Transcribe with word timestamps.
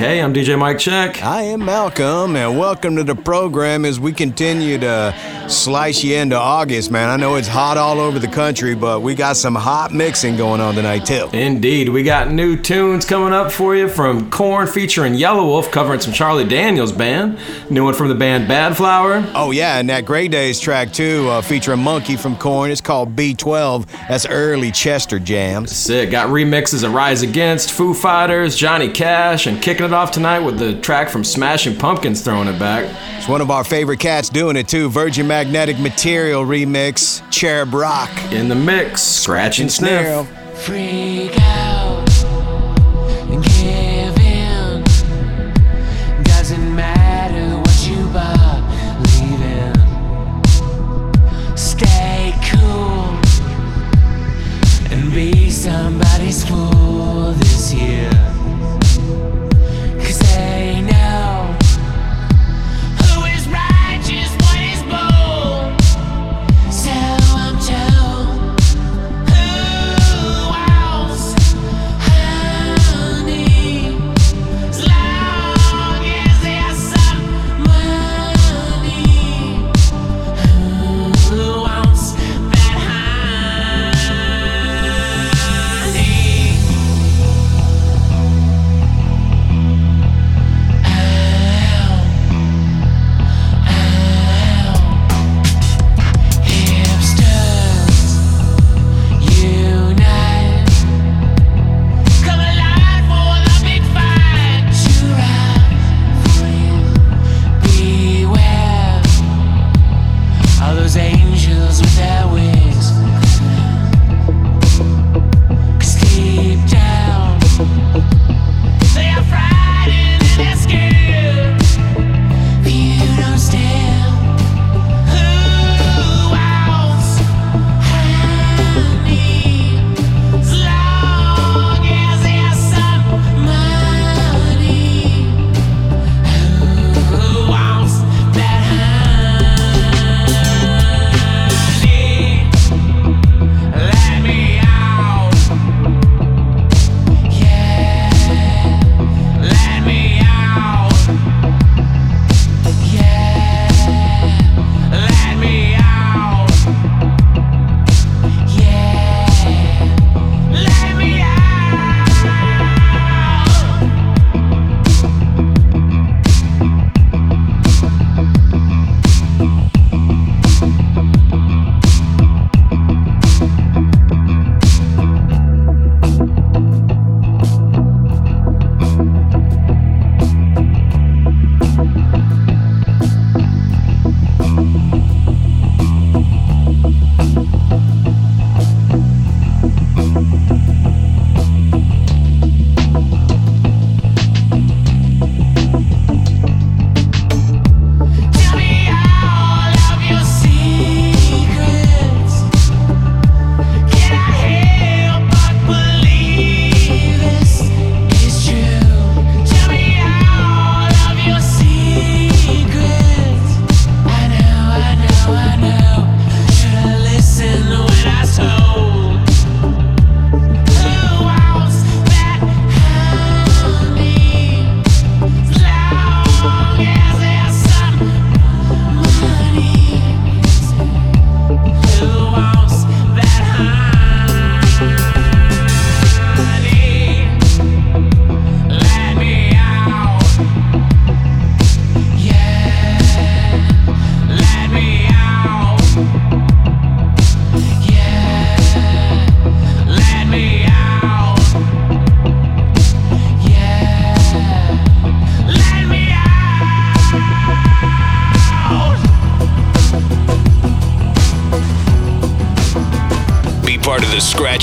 hey, 0.00 0.22
I'm 0.22 0.32
DJ 0.32 0.58
Mike 0.58 0.78
Check. 0.78 1.22
I 1.22 1.42
am 1.42 1.62
Malcolm, 1.62 2.34
and 2.34 2.58
welcome 2.58 2.96
to 2.96 3.04
the 3.04 3.14
program 3.14 3.84
as 3.84 4.00
we 4.00 4.14
continue 4.14 4.78
to 4.78 5.14
slice 5.46 6.02
you 6.02 6.16
into 6.16 6.36
August, 6.38 6.90
man. 6.90 7.10
I 7.10 7.16
know 7.18 7.34
it's 7.34 7.46
hot 7.46 7.76
all 7.76 8.00
over 8.00 8.18
the 8.18 8.26
country, 8.26 8.74
but 8.74 9.02
we 9.02 9.14
got 9.14 9.36
some 9.36 9.54
hot 9.54 9.92
mixing 9.92 10.38
going 10.38 10.62
on 10.62 10.74
tonight, 10.74 11.04
too. 11.04 11.28
Indeed, 11.34 11.90
we 11.90 12.02
got 12.02 12.32
new 12.32 12.56
tunes 12.56 13.04
coming 13.04 13.34
up 13.34 13.52
for 13.52 13.76
you 13.76 13.88
from 13.88 14.30
Korn 14.30 14.68
featuring 14.68 15.12
Yelawolf 15.12 15.70
covering 15.70 16.00
some 16.00 16.14
Charlie 16.14 16.48
Daniels 16.48 16.92
band. 16.92 17.38
New 17.68 17.84
one 17.84 17.92
from 17.92 18.08
the 18.08 18.14
band 18.14 18.48
Badflower. 18.48 19.30
Oh, 19.34 19.50
yeah, 19.50 19.80
and 19.80 19.90
that 19.90 20.06
Grey 20.06 20.28
Daze 20.28 20.60
track, 20.60 20.94
too, 20.94 21.28
uh, 21.28 21.42
featuring 21.42 21.80
Munky 21.80 22.16
from 22.18 22.36
Korn. 22.36 22.70
It's 22.70 22.80
called 22.80 23.14
B12. 23.14 23.86
That's 24.08 24.24
early 24.24 24.70
Chester 24.70 25.18
jams. 25.18 25.76
Sick. 25.76 26.10
Got 26.10 26.30
remixes 26.30 26.84
of 26.84 26.94
Rise 26.94 27.20
Against, 27.20 27.70
Foo 27.70 27.92
Fighters, 27.92 28.56
Johnny 28.56 28.88
Cash, 28.88 29.46
and 29.46 29.60
kicking 29.80 29.92
it 29.92 29.96
off 29.96 30.10
tonight 30.10 30.40
with 30.40 30.58
the 30.58 30.78
track 30.82 31.08
from 31.08 31.24
Smashing 31.24 31.74
Pumpkins 31.74 32.20
throwing 32.20 32.48
it 32.48 32.58
back. 32.58 32.84
It's 33.16 33.26
one 33.26 33.40
of 33.40 33.50
our 33.50 33.64
favorite 33.64 33.98
cats 33.98 34.28
doing 34.28 34.56
it, 34.56 34.68
too. 34.68 34.90
Virgin 34.90 35.26
Magnetic 35.26 35.78
Material 35.78 36.44
remix, 36.44 37.22
Cherub 37.30 37.72
Rock. 37.72 38.10
In 38.30 38.50
the 38.50 38.54
mix, 38.54 39.00
Scratch 39.00 39.58
and 39.58 39.72
Sniff. 39.72 40.28
Freak 40.52 41.32
out 41.40 41.69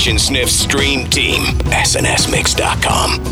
and 0.06 0.20
Sniff 0.20 0.48
stream 0.48 1.06
team. 1.10 1.42
SNSMix.com. 1.72 3.27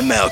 Mike 0.00 0.31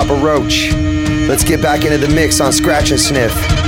Papa 0.00 0.14
Roach. 0.14 0.72
Let's 1.28 1.44
get 1.44 1.60
back 1.60 1.84
into 1.84 1.98
the 1.98 2.08
mix 2.08 2.40
on 2.40 2.54
Scratch 2.54 2.90
and 2.90 2.98
Sniff. 2.98 3.59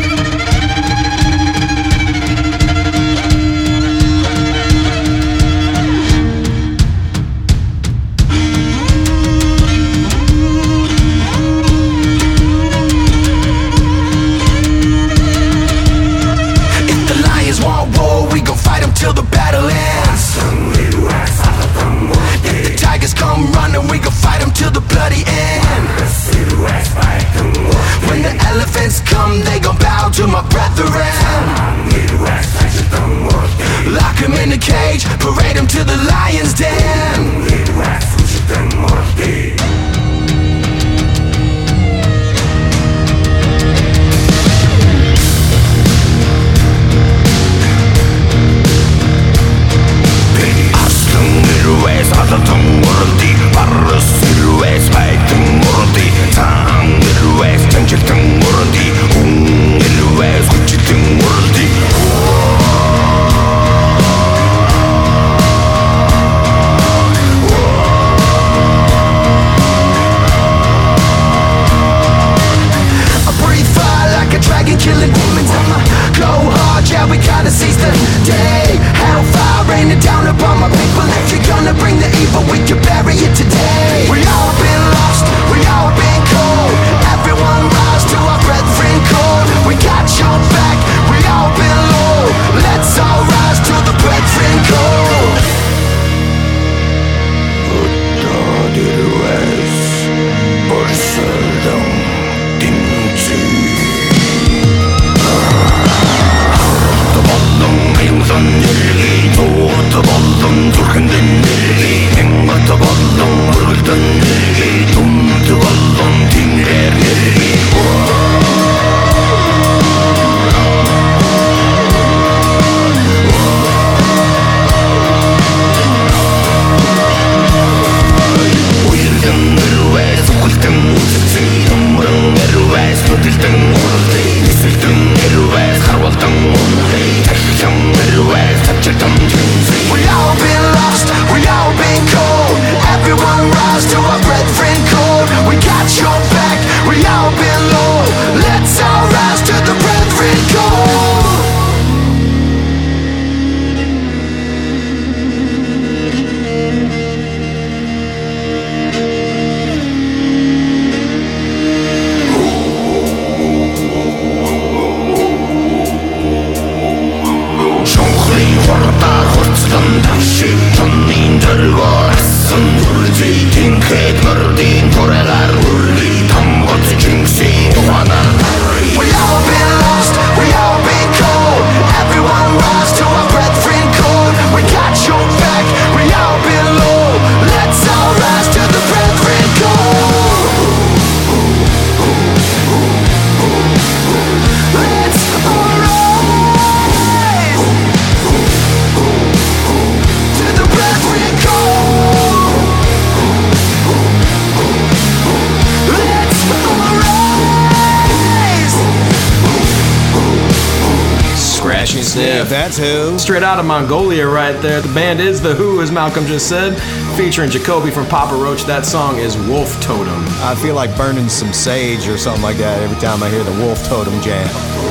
Sniff. 212.03 212.49
That's 212.49 212.77
who. 212.79 213.19
Straight 213.19 213.43
out 213.43 213.59
of 213.59 213.65
Mongolia, 213.65 214.27
right 214.27 214.61
there. 214.61 214.81
The 214.81 214.93
band 214.93 215.21
is 215.21 215.41
The 215.41 215.55
Hu, 215.55 215.81
as 215.81 215.91
Malcolm 215.91 216.27
just 216.27 216.49
said, 216.49 216.75
featuring 217.17 217.51
Jacoby 217.51 217.91
from 217.91 218.07
Papa 218.07 218.35
Roach. 218.35 218.65
That 218.65 218.85
song 218.85 219.19
is 219.19 219.37
Wolf 219.49 219.81
Totem. 219.83 220.25
I 220.41 220.55
feel 220.55 220.75
like 220.75 220.97
burning 220.97 221.29
some 221.29 221.53
sage 221.53 222.09
or 222.09 222.19
something 222.19 222.43
like 222.43 222.57
that 222.59 222.83
every 222.83 222.99
time 223.01 223.23
I 223.23 223.29
hear 223.29 223.45
the 223.45 223.53
Wolf 223.65 223.83
Totem 223.89 224.21
jam. 224.21 224.49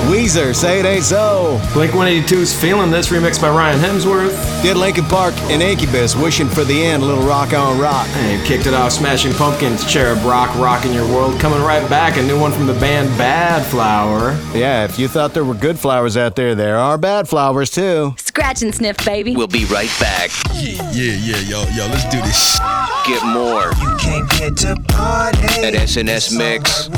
Weezer, 0.09 0.55
say 0.55 0.79
it 0.79 0.85
ain't 0.85 1.03
so. 1.03 1.61
Blink 1.73 1.91
182's 1.91 2.53
Feeling 2.59 2.89
This, 2.89 3.09
remixed 3.09 3.41
by 3.41 3.49
Ryan 3.49 3.79
Hemsworth. 3.79 4.61
Did 4.63 4.77
Linkin 4.77 5.05
Park 5.05 5.33
and 5.51 5.61
Incubus, 5.61 6.15
Wishing 6.15 6.47
for 6.47 6.63
the 6.63 6.83
End, 6.83 7.03
a 7.03 7.05
little 7.05 7.23
rock 7.23 7.53
on 7.53 7.79
rock. 7.79 8.07
And 8.15 8.45
kicked 8.45 8.65
it 8.65 8.73
off 8.73 8.91
Smashing 8.91 9.33
Pumpkins, 9.33 9.85
Cherub 9.91 10.23
Rock, 10.23 10.55
Rockin' 10.55 10.93
Your 10.93 11.07
World. 11.07 11.39
Coming 11.39 11.61
right 11.61 11.87
back, 11.89 12.17
a 12.17 12.23
new 12.23 12.39
one 12.39 12.51
from 12.51 12.67
the 12.67 12.73
band 12.73 13.09
Badflower. 13.19 14.35
Yeah, 14.55 14.85
if 14.85 14.97
you 14.97 15.07
thought 15.07 15.33
there 15.33 15.45
were 15.45 15.53
good 15.53 15.77
flowers 15.77 16.17
out 16.17 16.35
there, 16.35 16.55
there 16.55 16.77
are 16.77 16.97
bad 17.01 17.27
flowers 17.27 17.69
too. 17.71 18.13
Scratch 18.17 18.61
and 18.61 18.73
sniff, 18.73 19.03
baby. 19.03 19.35
We'll 19.35 19.47
be 19.47 19.65
right 19.65 19.91
back. 19.99 20.29
Yeah, 20.53 20.89
yeah, 20.91 21.13
yeah, 21.13 21.37
yo, 21.39 21.63
yo, 21.75 21.87
let's 21.87 22.05
do 22.09 22.21
this. 22.21 22.59
Get 23.05 23.23
more 23.25 23.69
at 23.71 25.73
snsmix.com. 25.73 26.91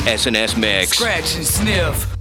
SNS 0.00 0.56
Mix. 0.58 0.88
Scratch 0.90 1.36
and 1.36 1.46
sniff. 1.46 2.14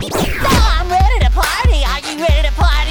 I'm 0.00 0.88
ready 0.88 1.18
to 1.24 1.30
party. 1.30 1.84
Are 1.84 2.00
you 2.00 2.18
ready 2.20 2.48
to 2.48 2.54
party? 2.54 2.83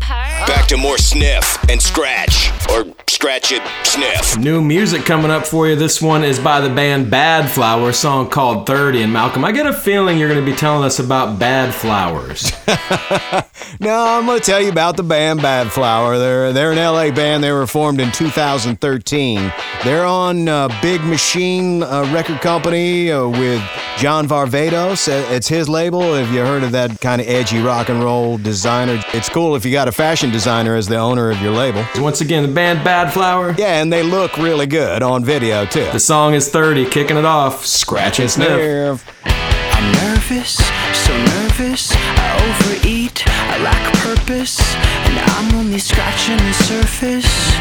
Back 0.00 0.66
to 0.68 0.76
more 0.76 0.98
sniff 0.98 1.58
and 1.70 1.80
scratch, 1.80 2.50
or 2.70 2.84
scratch 3.08 3.52
it, 3.52 3.62
sniff. 3.84 4.36
New 4.36 4.60
music 4.60 5.02
coming 5.04 5.30
up 5.30 5.46
for 5.46 5.68
you. 5.68 5.76
This 5.76 6.02
one 6.02 6.22
is 6.24 6.38
by 6.38 6.60
the 6.60 6.68
band 6.68 7.06
Badflower, 7.06 7.90
a 7.90 7.92
song 7.92 8.28
called 8.28 8.66
30. 8.66 9.02
And 9.02 9.12
Malcolm, 9.12 9.44
I 9.44 9.52
get 9.52 9.66
a 9.66 9.72
feeling 9.72 10.18
you're 10.18 10.28
going 10.28 10.44
to 10.44 10.50
be 10.50 10.56
telling 10.56 10.84
us 10.84 10.98
about 10.98 11.38
Bad 11.38 11.74
Flowers. 11.74 12.52
No, 13.80 14.04
I'm 14.04 14.24
going 14.26 14.38
to 14.38 14.44
tell 14.44 14.60
you 14.60 14.70
about 14.70 14.96
the 14.96 15.02
band 15.02 15.40
Badflower. 15.40 16.18
They're 16.18 16.52
they're 16.52 16.72
an 16.72 16.78
LA 16.78 17.10
band. 17.10 17.42
They 17.42 17.50
were 17.50 17.66
formed 17.66 18.00
in 18.00 18.12
2013. 18.12 19.52
They're 19.82 20.04
on 20.04 20.48
uh, 20.48 20.68
Big 20.80 21.02
Machine 21.02 21.82
uh, 21.82 22.08
record 22.14 22.40
company 22.40 23.10
uh, 23.10 23.26
with 23.26 23.62
John 23.96 24.28
Varvatos. 24.28 25.08
It's 25.30 25.48
his 25.48 25.68
label. 25.68 26.14
Have 26.14 26.32
you 26.32 26.40
heard 26.40 26.62
of 26.62 26.72
that 26.72 27.00
kind 27.00 27.20
of 27.20 27.28
edgy 27.28 27.60
rock 27.60 27.88
and 27.88 28.02
roll 28.02 28.38
designer? 28.38 29.02
It's 29.12 29.28
cool 29.28 29.56
if 29.56 29.64
you 29.64 29.72
got 29.72 29.83
a 29.88 29.92
fashion 29.92 30.30
designer 30.30 30.74
as 30.74 30.86
the 30.86 30.96
owner 30.96 31.30
of 31.30 31.40
your 31.42 31.52
label. 31.52 31.84
Once 31.96 32.20
again, 32.20 32.42
the 32.42 32.52
band 32.52 32.80
Badflower. 32.80 33.56
Yeah, 33.58 33.80
and 33.80 33.92
they 33.92 34.02
look 34.02 34.36
really 34.36 34.66
good 34.66 35.02
on 35.02 35.24
video 35.24 35.64
too. 35.66 35.88
The 35.92 36.00
song 36.00 36.34
is 36.34 36.48
30, 36.48 36.86
kicking 36.90 37.16
it 37.16 37.24
off. 37.24 37.64
Scratch 37.66 38.20
and 38.20 38.30
sniff. 38.30 39.04
I'm 39.24 39.92
nervous, 39.92 40.56
so 40.94 41.12
nervous. 41.16 41.92
I 41.92 42.36
overeat, 42.48 43.24
I 43.26 43.58
lack 43.62 43.92
purpose, 43.94 44.58
and 45.06 45.18
I'm 45.18 45.54
only 45.56 45.78
scratching 45.78 46.38
the 46.38 46.52
surface. 46.52 47.54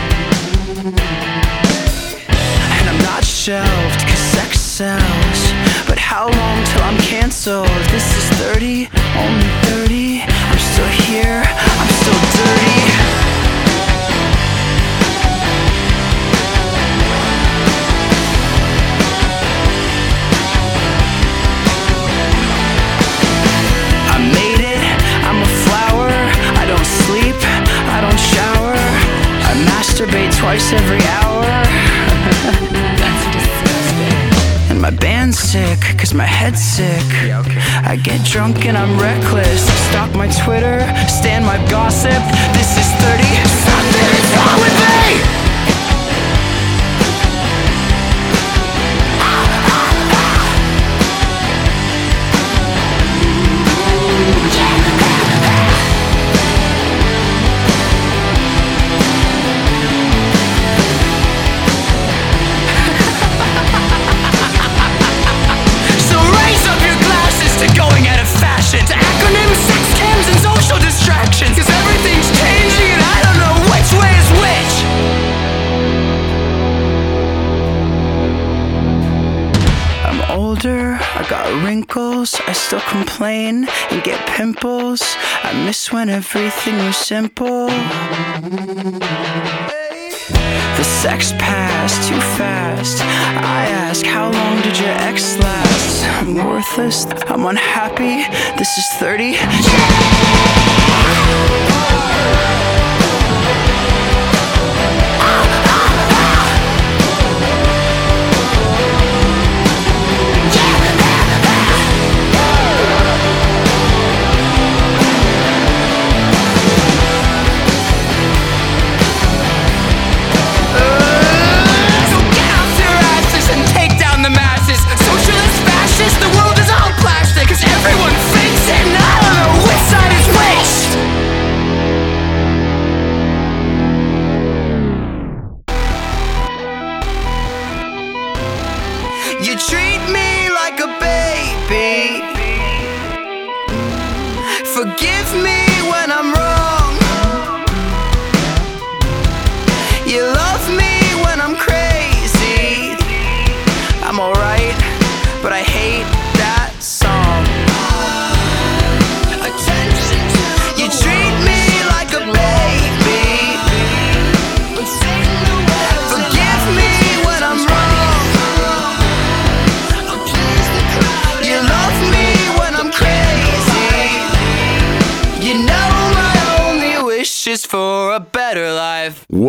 And 2.71 2.89
I'm 2.89 3.01
not 3.03 3.23
shelved, 3.25 4.01
cause 4.07 4.19
sex 4.19 4.59
sells. 4.59 5.53
But 5.87 5.97
how 5.97 6.27
long 6.27 6.63
till 6.65 6.83
I'm 6.83 6.97
canceled? 6.99 7.67
This 7.91 8.15
is 8.17 8.29
30, 8.39 8.89
only 9.17 9.49
30. 9.67 10.23
I'm 10.23 10.59
still 10.59 10.87
here, 11.07 11.43
I'm 11.45 11.92
still 12.03 12.19
dirty. 12.35 12.79
I 24.11 24.17
made 24.35 24.59
it, 24.59 24.83
I'm 25.23 25.39
a 25.41 25.51
flower. 25.63 26.09
I 26.59 26.65
don't 26.67 26.85
sleep, 26.85 27.37
I 27.95 28.01
don't 28.01 28.19
shower. 28.19 28.75
I 29.47 29.53
masturbate 29.71 30.37
twice 30.37 30.73
every 30.73 31.01
hour. 31.15 32.89
my 34.83 34.89
band's 34.89 35.39
sick, 35.39 35.79
cause 35.97 36.13
my 36.13 36.25
head's 36.25 36.61
sick. 36.61 37.07
I 37.87 37.95
get 37.95 38.21
drunk 38.25 38.65
and 38.65 38.77
I'm 38.77 38.99
reckless. 38.99 39.63
I 39.69 39.75
Stalk 39.89 40.13
my 40.13 40.27
Twitter, 40.43 40.81
stand 41.07 41.45
my 41.45 41.57
gossip. 41.69 42.21
This 42.51 42.69
is 42.75 42.89
30. 42.99 43.23
Something 43.63 44.09
is 44.19 44.29
wrong 44.35 44.59
with 44.59 45.47
me! 45.47 45.52
Still 82.73 82.89
complain 82.89 83.67
and 83.91 84.03
get 84.03 84.19
pimples 84.25 85.03
I 85.43 85.53
miss 85.63 85.91
when 85.91 86.09
everything 86.09 86.75
was 86.77 86.97
simple 86.97 87.67
the 90.77 90.83
sex 90.83 91.33
passed 91.33 92.09
too 92.09 92.19
fast. 92.35 93.03
I 93.03 93.67
ask, 93.67 94.03
how 94.03 94.31
long 94.31 94.61
did 94.63 94.79
your 94.79 94.89
ex 94.89 95.37
last? 95.37 96.03
I'm 96.19 96.35
worthless, 96.35 97.05
I'm 97.27 97.45
unhappy. 97.45 98.25
This 98.57 98.75
is 98.79 98.87
30. 98.99 99.37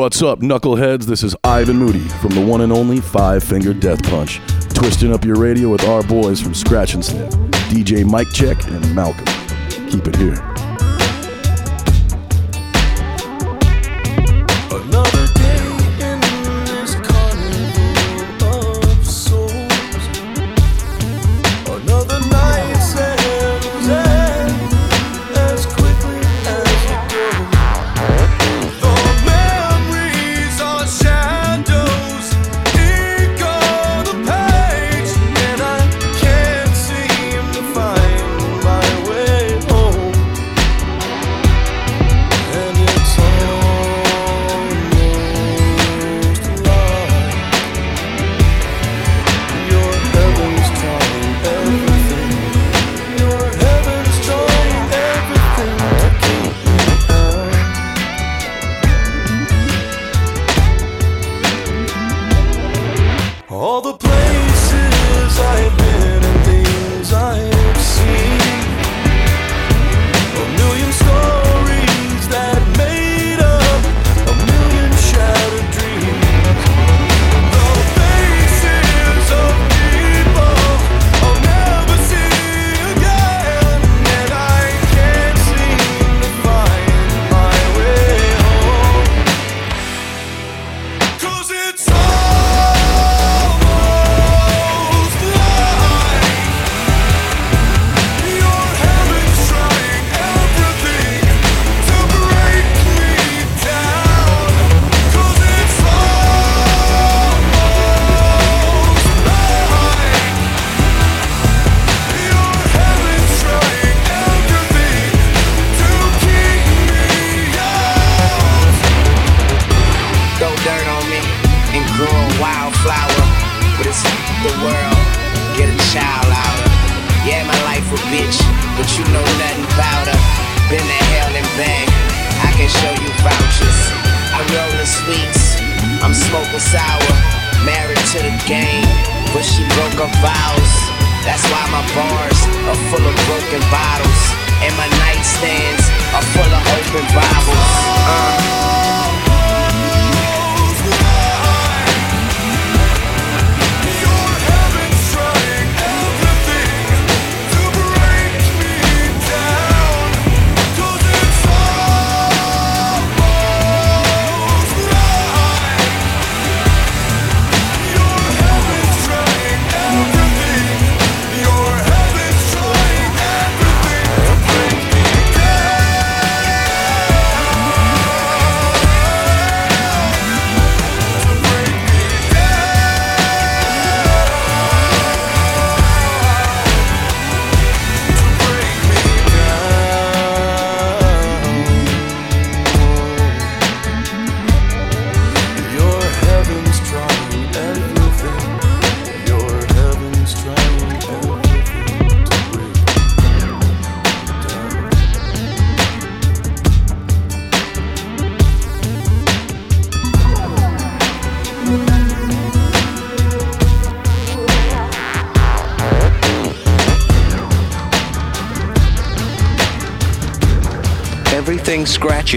What's 0.04 0.20
up, 0.20 0.40
knuckleheads? 0.40 1.04
This 1.04 1.22
is 1.22 1.34
Ivan 1.44 1.78
Moody 1.78 2.06
from 2.20 2.34
the 2.34 2.44
one 2.44 2.60
and 2.60 2.70
only 2.70 3.00
Five 3.00 3.42
Finger 3.42 3.72
Death 3.72 4.02
Punch, 4.02 4.38
twisting 4.74 5.14
up 5.14 5.24
your 5.24 5.36
radio 5.36 5.70
with 5.70 5.82
our 5.88 6.02
boys 6.02 6.42
from 6.42 6.52
Scratch 6.52 6.92
and 6.92 7.02
Sniff, 7.02 7.32
DJ 7.70 8.04
Mike 8.04 8.28
Check 8.30 8.62
and 8.66 8.94
Malcolm. 8.94 9.24
Keep 9.88 10.08
it 10.08 10.16
here. 10.16 10.53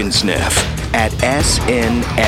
Sniff 0.06 0.56
at 0.94 1.10
snsmix.com. 1.10 2.18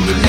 we 0.00 0.04
snuffin'. 0.06 0.27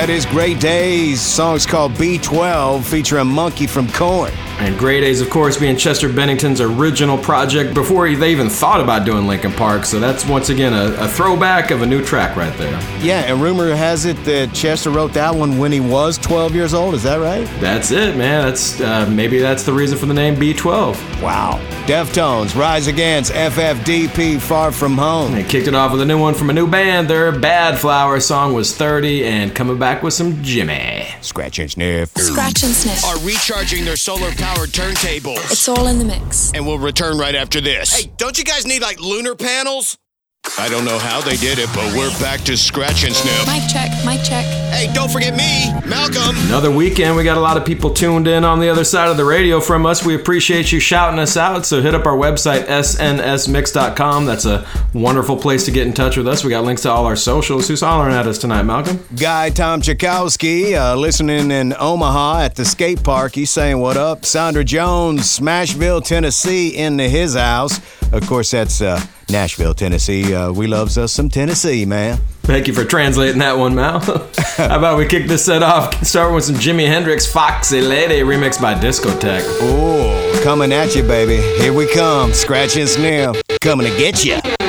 That 0.00 0.08
is 0.08 0.24
Grey 0.24 0.54
Daze. 0.54 1.20
Song's 1.20 1.66
called 1.66 1.92
B12, 1.92 2.82
featuring 2.84 3.26
Munky 3.26 3.68
from 3.68 3.86
Korn. 3.92 4.32
And 4.58 4.78
Grey 4.78 5.02
Daze, 5.02 5.20
of 5.20 5.28
course, 5.28 5.58
being 5.58 5.76
Chester 5.76 6.10
Bennington's 6.10 6.62
original 6.62 7.18
project 7.18 7.74
before 7.74 8.08
they 8.14 8.32
even 8.32 8.48
thought 8.48 8.80
about 8.80 9.04
doing 9.04 9.26
Linkin 9.26 9.52
Park. 9.52 9.84
So 9.84 10.00
that's 10.00 10.24
once 10.24 10.48
again 10.48 10.72
a, 10.72 11.04
a 11.04 11.06
throwback 11.06 11.70
of 11.70 11.82
a 11.82 11.86
new 11.86 12.02
track 12.02 12.34
right 12.34 12.56
there. 12.56 12.80
Yeah, 13.02 13.30
and 13.30 13.42
rumor 13.42 13.74
has 13.74 14.06
it 14.06 14.16
that 14.24 14.54
Chester 14.54 14.88
wrote 14.88 15.12
that 15.12 15.34
one 15.34 15.58
when 15.58 15.70
he 15.70 15.80
was 15.80 16.16
12 16.16 16.54
years 16.54 16.72
old. 16.72 16.94
Is 16.94 17.02
that 17.02 17.16
right? 17.16 17.44
That's 17.60 17.90
it, 17.90 18.16
man. 18.16 18.46
That's 18.46 18.80
uh, 18.80 19.06
maybe 19.10 19.38
that's 19.38 19.64
the 19.64 19.72
reason 19.74 19.98
for 19.98 20.06
the 20.06 20.14
name 20.14 20.34
B12. 20.34 21.09
Wow. 21.22 21.58
Deftones, 21.86 22.56
Rise 22.56 22.86
Against, 22.86 23.32
FFDP, 23.32 24.40
Far 24.40 24.72
From 24.72 24.96
Home. 24.96 25.32
They 25.32 25.44
kicked 25.44 25.68
it 25.68 25.74
off 25.74 25.92
with 25.92 26.00
a 26.00 26.04
new 26.04 26.18
one 26.18 26.34
from 26.34 26.48
a 26.48 26.52
new 26.52 26.66
band. 26.66 27.08
Their 27.08 27.30
Badflower 27.32 28.22
song 28.22 28.54
was 28.54 28.74
30 28.74 29.24
and 29.24 29.54
coming 29.54 29.78
back 29.78 30.02
with 30.02 30.14
some 30.14 30.32
Jimi. 30.42 31.06
Scratch 31.22 31.58
and 31.58 31.70
sniff. 31.70 32.10
Scratch 32.16 32.62
and 32.62 32.72
sniff. 32.72 33.04
Are 33.04 33.18
recharging 33.18 33.84
their 33.84 33.96
solar 33.96 34.30
powered 34.32 34.70
turntables. 34.70 35.50
It's 35.50 35.68
all 35.68 35.88
in 35.88 35.98
the 35.98 36.04
mix. 36.06 36.52
And 36.54 36.66
we'll 36.66 36.78
return 36.78 37.18
right 37.18 37.34
after 37.34 37.60
this. 37.60 37.94
Hey, 37.94 38.10
don't 38.16 38.38
you 38.38 38.44
guys 38.44 38.66
need 38.66 38.80
like 38.80 38.98
lunar 39.00 39.34
panels? 39.34 39.98
I 40.58 40.68
don't 40.68 40.84
know 40.84 40.98
how 40.98 41.20
they 41.20 41.36
did 41.36 41.58
it, 41.58 41.68
but 41.74 41.94
we're 41.96 42.10
back 42.18 42.40
to 42.42 42.56
scratch 42.56 43.04
and 43.04 43.14
sniff. 43.14 43.46
Mic 43.46 43.62
check, 43.70 43.90
mic 44.04 44.22
check. 44.22 44.44
Hey, 44.72 44.90
don't 44.92 45.10
forget 45.10 45.34
me, 45.36 45.70
Malcolm. 45.88 46.34
Another 46.48 46.70
weekend. 46.70 47.14
We 47.16 47.24
got 47.24 47.36
a 47.36 47.40
lot 47.40 47.56
of 47.56 47.64
people 47.64 47.92
tuned 47.92 48.26
in 48.26 48.44
on 48.44 48.58
the 48.58 48.68
other 48.68 48.84
side 48.84 49.08
of 49.08 49.16
the 49.16 49.24
radio 49.24 49.60
from 49.60 49.84
us. 49.86 50.04
We 50.04 50.14
appreciate 50.14 50.72
you 50.72 50.80
shouting 50.80 51.18
us 51.18 51.36
out. 51.36 51.66
So 51.66 51.80
hit 51.82 51.94
up 51.94 52.04
our 52.06 52.16
website, 52.16 52.64
snsmix.com. 52.66 54.26
That's 54.26 54.44
a 54.46 54.66
wonderful 54.94 55.36
place 55.36 55.64
to 55.66 55.70
get 55.70 55.86
in 55.86 55.92
touch 55.92 56.16
with 56.16 56.26
us. 56.26 56.42
We 56.42 56.50
got 56.50 56.64
links 56.64 56.82
to 56.82 56.90
all 56.90 57.06
our 57.06 57.16
socials. 57.16 57.68
Who's 57.68 57.80
hollering 57.82 58.14
at 58.14 58.26
us 58.26 58.38
tonight, 58.38 58.62
Malcolm? 58.64 58.98
Guy 59.18 59.50
Tom 59.50 59.82
Chakowski, 59.82 60.74
uh, 60.74 60.96
listening 60.96 61.50
in 61.50 61.74
Omaha 61.78 62.40
at 62.40 62.54
the 62.56 62.64
skate 62.64 63.02
park. 63.02 63.34
He's 63.34 63.50
saying, 63.50 63.78
What 63.78 63.96
up? 63.96 64.24
Sandra 64.24 64.64
Jones, 64.64 65.22
Smashville, 65.22 66.04
Tennessee, 66.04 66.76
into 66.76 67.08
his 67.08 67.34
house. 67.34 67.80
Of 68.12 68.26
course, 68.26 68.50
that's 68.50 68.80
uh, 68.80 69.00
Nashville, 69.28 69.74
Tennessee. 69.74 70.34
Uh, 70.34 70.52
we 70.52 70.66
loves 70.66 70.98
us 70.98 71.12
some 71.12 71.28
Tennessee, 71.28 71.86
man. 71.86 72.18
Thank 72.42 72.66
you 72.66 72.74
for 72.74 72.84
translating 72.84 73.38
that 73.38 73.56
one, 73.56 73.74
Mal. 73.74 74.00
How 74.56 74.76
about 74.78 74.98
we 74.98 75.06
kick 75.06 75.28
this 75.28 75.44
set 75.44 75.62
off? 75.62 76.04
Start 76.04 76.34
with 76.34 76.44
some 76.44 76.56
Jimi 76.56 76.86
Hendrix 76.86 77.24
Foxy 77.26 77.80
Lady 77.80 78.20
remixed 78.20 78.60
by 78.60 78.74
Discotech. 78.74 79.42
Oh, 79.60 80.40
coming 80.42 80.72
at 80.72 80.96
you, 80.96 81.02
baby. 81.02 81.36
Here 81.62 81.72
we 81.72 81.92
come. 81.92 82.32
Scratch 82.32 82.76
and 82.76 82.88
sniff. 82.88 83.40
Coming 83.60 83.86
to 83.86 83.96
get 83.96 84.24
you. 84.24 84.59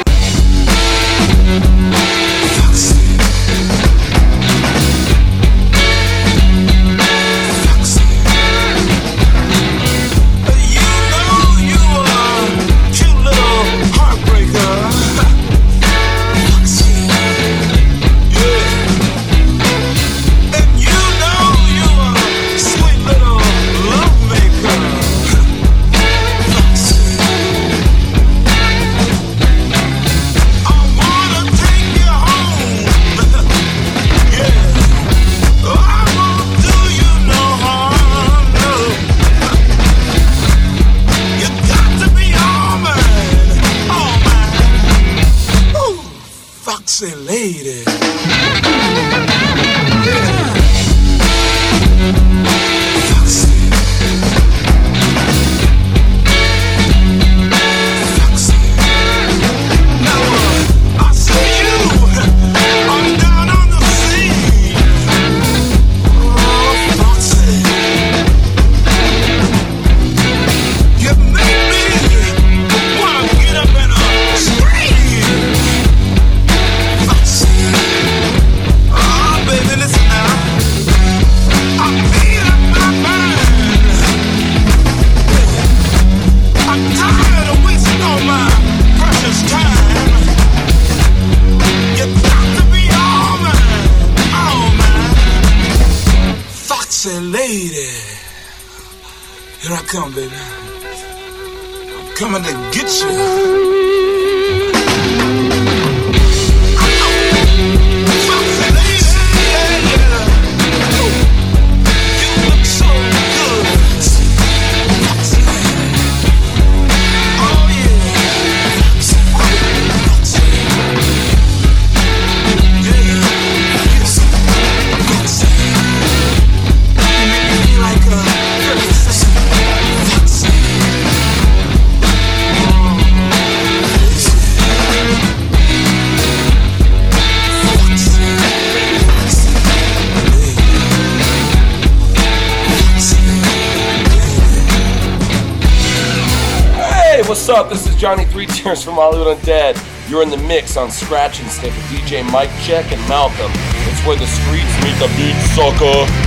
Tears 148.62 148.84
from 148.84 148.93
Hollywood 148.93 149.39
Undead. 149.39 149.74
You're 150.07 150.22
in 150.22 150.30
the 150.30 150.38
mix 150.38 150.78
on 150.78 150.91
Scratch 150.91 151.39
and 151.39 151.49
Sniff 151.49 151.76
with 151.76 151.86
DJ 151.86 152.22
Mike 152.32 152.51
Check 152.62 152.91
and 152.91 153.01
Malcolm. 153.09 153.51
It's 153.89 154.05
where 154.05 154.16
the 154.16 154.28
streets 154.28 154.70
meet 154.86 154.93
the 155.01 155.09
beat, 155.18 155.34
sucker. 155.57 156.20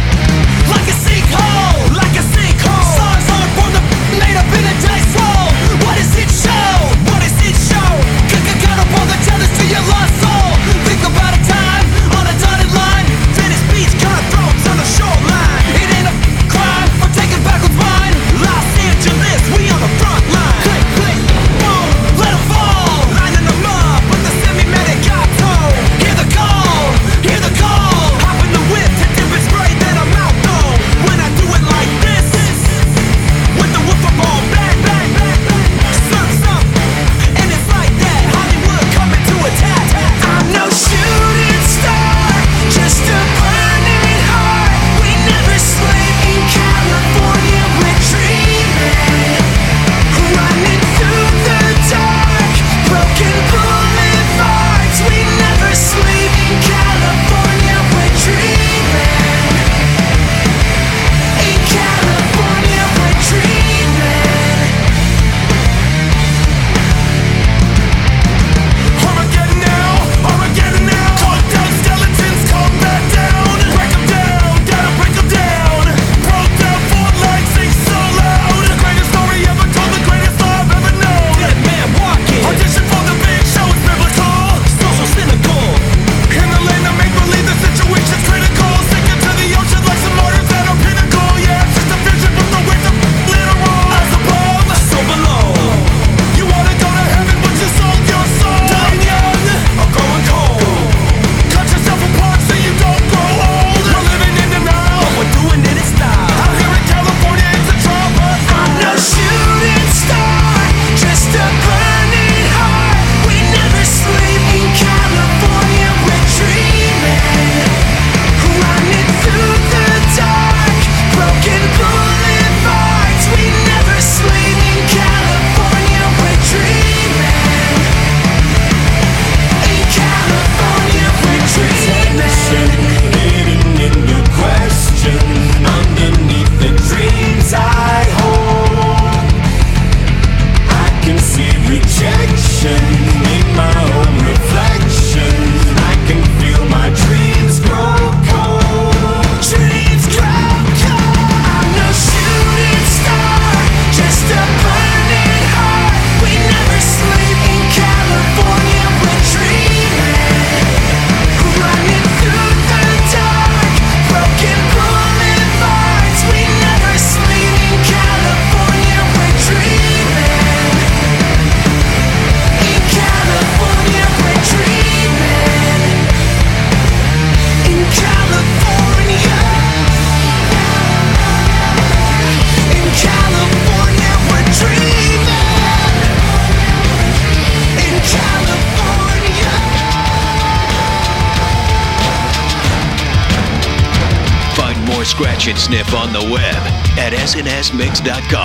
Sports.com. 198.05 198.43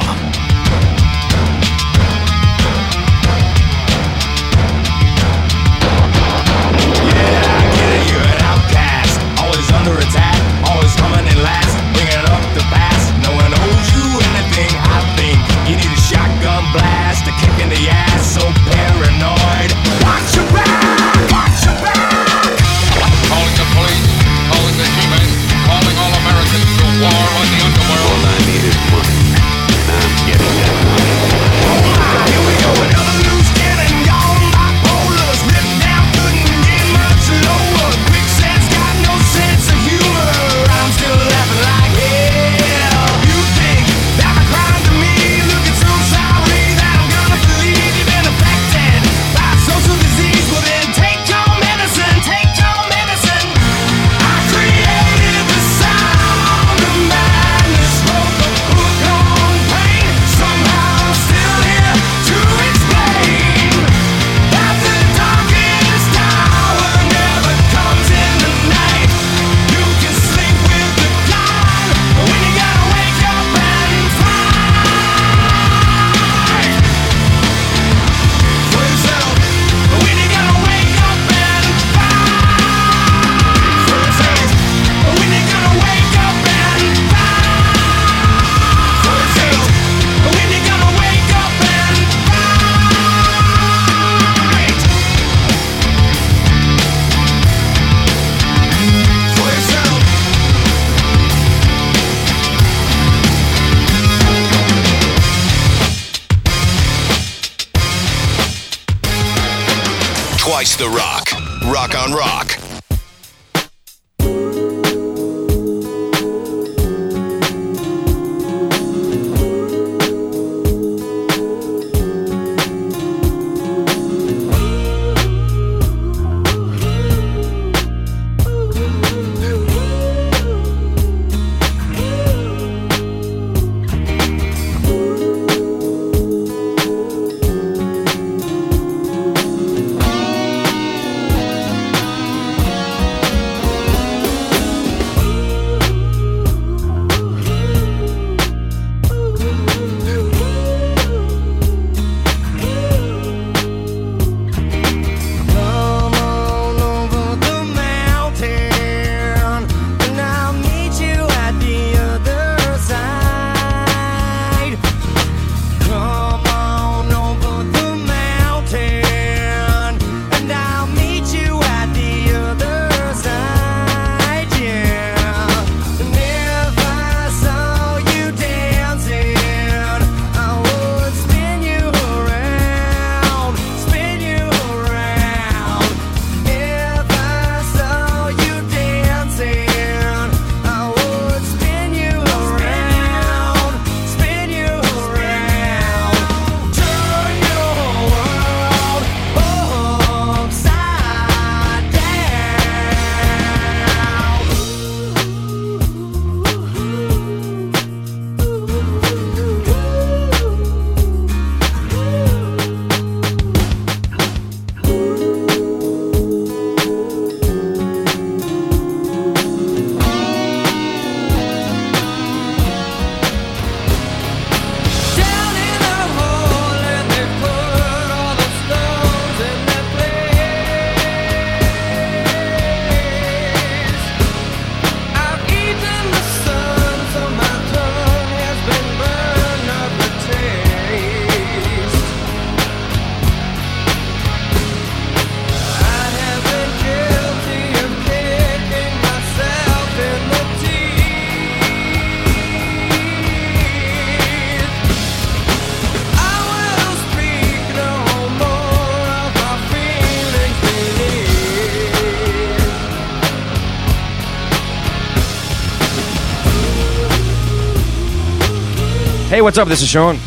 Hey, 269.30 269.44
what's 269.44 269.60
up? 269.60 269.68
This 269.68 269.84
is 269.84 269.88
Sean. 269.88 270.18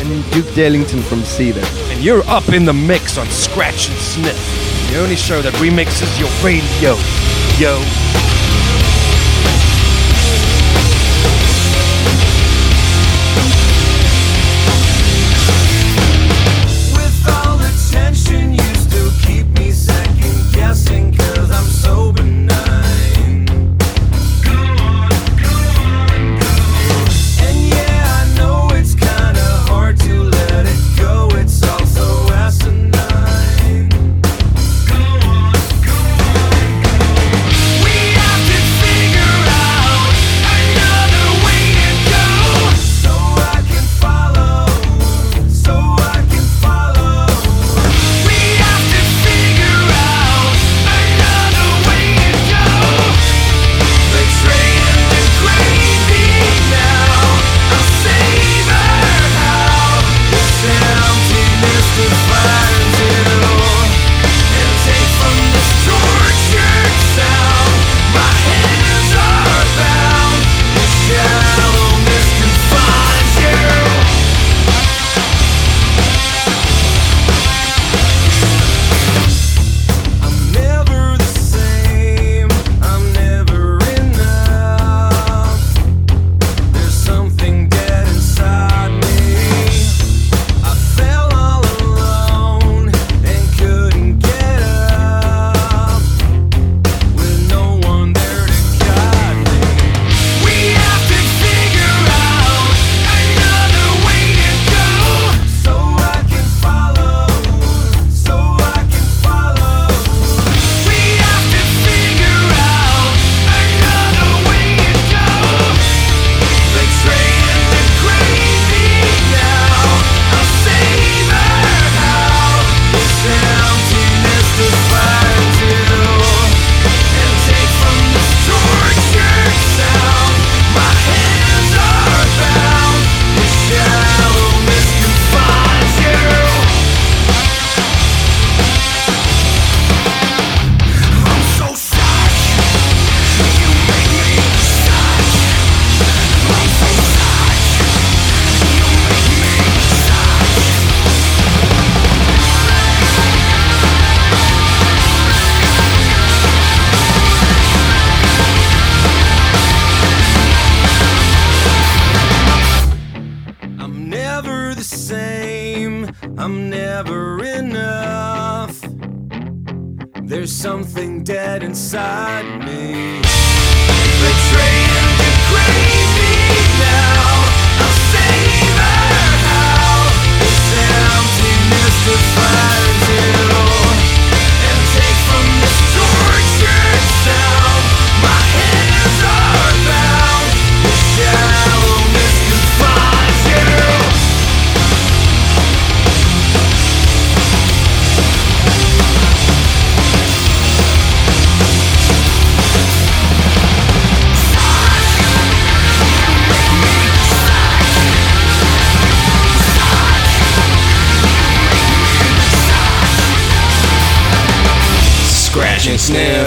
And 0.00 0.32
Duke 0.32 0.54
Darlington 0.54 1.00
from 1.00 1.20
Seether. 1.20 1.64
And 1.90 2.04
you're 2.04 2.22
up 2.26 2.50
in 2.50 2.66
the 2.66 2.74
mix 2.74 3.16
on 3.16 3.26
Scratch 3.28 3.88
and 3.88 3.98
Sniff, 3.98 4.36
the 4.92 5.00
only 5.00 5.16
show 5.16 5.40
that 5.40 5.54
remixes 5.54 6.20
your 6.20 6.28
radio. 6.44 6.92
Yo. 7.58 7.80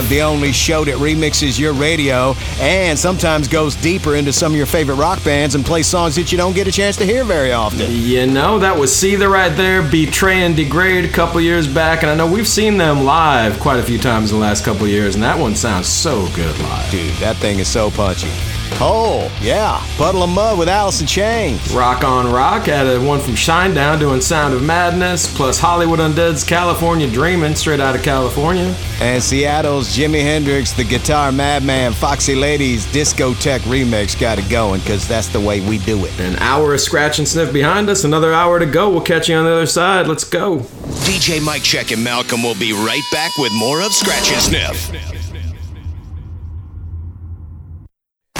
Sniff, 0.03 0.09
the 0.09 0.21
only 0.21 0.51
show 0.51 0.83
that 0.85 0.95
remixes 0.95 1.59
your 1.59 1.73
radio 1.73 2.35
and 2.59 2.97
sometimes 2.97 3.47
goes 3.47 3.75
deeper 3.75 4.15
into 4.15 4.33
some 4.33 4.51
of 4.53 4.57
your 4.57 4.65
favorite 4.65 4.95
rock 4.95 5.23
bands 5.23 5.55
and 5.55 5.65
plays 5.65 5.87
songs 5.87 6.15
that 6.15 6.31
you 6.31 6.37
don't 6.37 6.55
get 6.55 6.67
a 6.67 6.71
chance 6.71 6.97
to 6.97 7.05
hear 7.05 7.23
very 7.23 7.51
often. 7.51 7.87
You 7.89 8.27
know, 8.27 8.59
that 8.59 8.77
was 8.77 8.91
Seether 8.91 9.29
right 9.29 9.55
there, 9.55 9.81
Betray 9.81 10.45
and 10.45 10.55
Degrade 10.55 11.05
a 11.05 11.09
couple 11.09 11.41
years 11.41 11.67
back, 11.67 12.03
and 12.03 12.11
I 12.11 12.15
know 12.15 12.31
we've 12.31 12.47
seen 12.47 12.77
them 12.77 13.03
live 13.03 13.59
quite 13.59 13.79
a 13.79 13.83
few 13.83 13.99
times 13.99 14.31
in 14.31 14.37
the 14.37 14.41
last 14.41 14.63
couple 14.63 14.87
years, 14.87 15.15
and 15.15 15.23
that 15.23 15.37
one 15.37 15.55
sounds 15.55 15.87
so 15.87 16.27
good 16.35 16.57
live. 16.59 16.91
Dude, 16.91 17.13
that 17.15 17.37
thing 17.37 17.59
is 17.59 17.67
so 17.67 17.89
punchy. 17.91 18.31
Hole, 18.78 19.30
yeah. 19.41 19.86
Puddle 19.97 20.24
of 20.24 20.30
Mudd 20.30 20.57
with 20.57 20.69
Alice 20.69 21.01
in 21.01 21.07
Chains. 21.07 21.71
Rock 21.74 22.03
on 22.03 22.32
Rock 22.32 22.65
had 22.65 22.88
a 22.88 22.99
one 22.99 23.19
from 23.19 23.34
Shinedown 23.34 23.99
doing 23.99 24.21
Sound 24.21 24.53
of 24.53 24.61
Madness, 24.63 25.36
plus 25.36 25.59
Hollywood 25.59 25.99
Undead's 25.99 26.43
California 26.43 27.09
Dreamin' 27.09 27.55
straight 27.55 27.80
out 27.80 27.95
of 27.95 28.03
California. 28.03 28.76
And 29.01 29.21
Seattle's 29.21 29.95
Jimi 29.95 30.21
Hendrix, 30.21 30.71
the 30.74 30.84
Guitar 30.84 31.32
Madman, 31.32 31.93
Foxy 31.93 32.36
Ladies 32.36 32.86
Discotheque 32.88 33.61
remix 33.61 34.19
got 34.19 34.39
it 34.39 34.49
going 34.49 34.80
because 34.82 35.07
that's 35.07 35.28
the 35.28 35.39
way 35.39 35.61
we 35.61 35.78
do 35.80 36.05
it. 36.05 36.19
An 36.19 36.36
hour 36.38 36.74
of 36.74 36.82
Scratch 36.82 37.19
and 37.19 37.28
Sniff 37.28 37.51
behind 37.53 37.89
us, 37.89 38.03
another 38.03 38.34
hour 38.34 38.59
to 38.59 38.65
go. 38.65 38.89
We'll 38.89 39.01
catch 39.01 39.30
you 39.30 39.36
on 39.36 39.45
the 39.45 39.51
other 39.51 39.65
side. 39.65 40.07
Let's 40.07 40.24
go. 40.24 40.59
DJ 41.03 41.43
Mike 41.43 41.63
Check 41.63 41.91
and 41.91 42.03
Malcolm 42.03 42.43
will 42.43 42.55
be 42.55 42.74
right 42.74 43.03
back 43.11 43.32
with 43.38 43.51
more 43.53 43.82
of 43.82 43.91
Scratch 43.93 44.32
and 44.32 44.41
Sniff. 44.41 45.32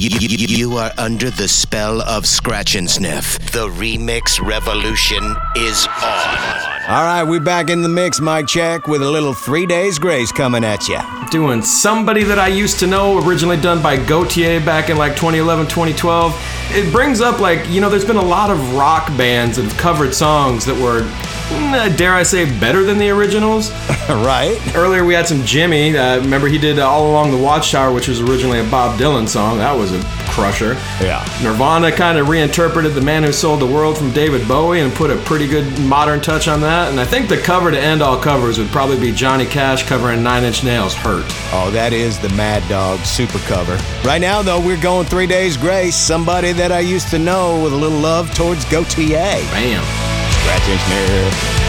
You, 0.04 0.10
you- 0.20 0.48
you 0.58 0.78
are 0.80 0.92
under 0.98 1.30
the 1.30 1.48
spell 1.48 2.02
of 2.02 2.26
Scratch 2.26 2.76
and 2.76 2.92
Sniff. 2.92 3.40
The 3.54 3.70
remix 3.70 4.46
revolution 4.46 5.24
is 5.56 5.88
on. 5.88 6.74
All 6.90 7.06
right, 7.06 7.24
we're 7.24 7.40
back 7.40 7.70
in 7.70 7.84
the 7.84 7.88
mix, 7.88 8.20
Mike 8.20 8.48
Check, 8.48 8.88
with 8.88 9.02
a 9.02 9.10
little 9.10 9.34
Three 9.34 9.66
Days 9.66 9.98
Grace 10.00 10.34
coming 10.34 10.66
at 10.66 10.90
you. 10.90 11.00
Doing 11.32 11.62
Somebody 11.62 12.24
That 12.24 12.38
I 12.38 12.50
Used 12.50 12.80
to 12.80 12.88
Know, 12.88 13.26
originally 13.26 13.56
done 13.56 13.82
by 13.82 13.96
Gotye 13.96 14.64
back 14.66 14.90
in 14.90 14.98
like 14.98 15.14
2011, 15.14 15.68
2012. 15.68 16.36
It 16.76 16.92
brings 16.92 17.22
up, 17.22 17.40
like, 17.40 17.66
you 17.70 17.80
know, 17.80 17.90
there's 17.90 18.04
been 18.04 18.18
a 18.18 18.22
lot 18.22 18.50
of 18.52 18.76
rock 18.76 19.08
bands 19.18 19.56
that 19.56 19.64
have 19.64 19.78
covered 19.78 20.14
songs 20.14 20.66
that 20.66 20.76
were, 20.76 21.02
mm, 21.04 21.98
dare 21.98 22.14
I 22.14 22.24
say, 22.24 22.46
better 22.60 22.84
than 22.84 22.98
the 22.98 23.10
originals. 23.12 23.72
right. 24.10 24.60
Earlier 24.76 25.06
we 25.06 25.14
had 25.14 25.26
some 25.28 25.40
Jimi. 25.42 25.94
Uh, 25.96 26.20
remember, 26.22 26.48
he 26.48 26.58
did 26.58 26.80
uh, 26.80 26.90
All 26.90 27.10
Along 27.10 27.32
the 27.32 27.38
Watchtower, 27.42 27.94
which 27.94 28.10
was 28.10 28.20
originally 28.20 28.60
a 28.60 28.70
Bob 28.70 29.00
Dylan 29.00 29.28
song. 29.28 29.60
That 29.60 29.74
was 29.78 29.93
a 29.94 30.32
crusher. 30.32 30.74
Yeah. 31.02 31.26
Nirvana 31.42 31.92
kind 31.92 32.18
of 32.18 32.30
reinterpreted 32.30 32.94
The 32.94 33.02
Man 33.02 33.24
Who 33.24 33.32
Sold 33.32 33.62
the 33.62 33.66
World 33.66 33.98
from 33.98 34.12
David 34.12 34.48
Bowie 34.48 34.82
and 34.82 34.94
put 34.94 35.10
a 35.10 35.18
pretty 35.18 35.48
good 35.48 35.80
modern 35.80 36.22
touch 36.22 36.48
on 36.48 36.62
that. 36.62 36.90
And 36.92 37.00
I 37.00 37.06
think 37.06 37.30
the 37.30 37.38
cover 37.38 37.72
to 37.72 37.80
end 37.80 38.02
all 38.02 38.20
covers 38.20 38.58
would 38.58 38.70
probably 38.70 39.00
be 39.00 39.12
Johnny 39.12 39.46
Cash 39.46 39.88
covering 39.88 40.24
Nine 40.24 40.44
Inch 40.44 40.64
Nails 40.64 40.94
Hurt. 40.94 41.26
Oh, 41.52 41.70
that 41.74 41.94
is 41.94 42.20
the 42.20 42.30
Mad 42.30 42.68
Dog 42.68 43.00
super 43.02 43.40
cover. 43.40 43.78
Right 44.08 44.22
now, 44.22 44.42
though, 44.42 44.60
we're 44.60 44.82
going 44.82 45.06
Three 45.06 45.28
Days 45.28 45.58
Grace, 45.58 45.96
somebody 45.96 46.52
that 46.54 46.72
I 46.72 46.80
used 46.80 47.10
to 47.10 47.20
know 47.20 47.64
with 47.64 47.74
a 47.74 47.78
little 47.78 48.00
love 48.00 48.34
towards 48.34 48.66
Gotye. 48.66 49.14
Bam. 49.52 49.84
Scratch 50.44 50.70
and 50.70 51.63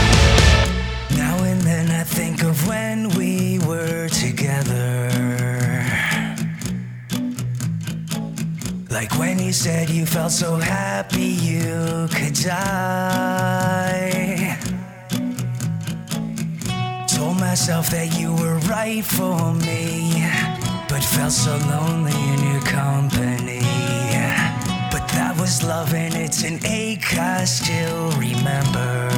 Like 9.04 9.18
when 9.18 9.38
you 9.38 9.52
said 9.52 9.90
you 9.90 10.06
felt 10.06 10.32
so 10.32 10.56
happy 10.56 11.36
you 11.50 12.08
could 12.10 12.32
die. 12.32 12.96
Told 17.06 17.38
myself 17.38 17.90
that 17.90 18.18
you 18.18 18.32
were 18.34 18.56
right 18.60 19.04
for 19.04 19.52
me, 19.52 20.24
but 20.88 21.04
felt 21.04 21.32
so 21.32 21.54
lonely 21.68 22.16
in 22.32 22.50
your 22.50 22.62
company. 22.62 23.60
But 24.90 25.06
that 25.12 25.36
was 25.38 25.62
love 25.62 25.92
and 25.92 26.14
it's 26.14 26.42
an 26.42 26.60
ache 26.64 27.14
I 27.18 27.44
still 27.44 28.10
remember. 28.12 29.10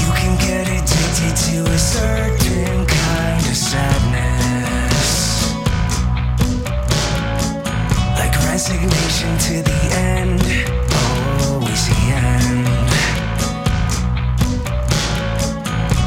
You 0.00 0.08
can 0.16 0.38
get 0.48 0.66
addicted 0.66 1.36
to 1.48 1.66
a 1.70 1.78
certain 1.78 2.86
kind 2.86 3.46
of 3.46 3.54
sadness. 3.54 4.51
Resignation 8.62 9.36
to 9.38 9.54
the 9.60 9.80
end, 9.92 10.40
always 11.50 11.82
the 11.88 12.00
end. 12.14 12.66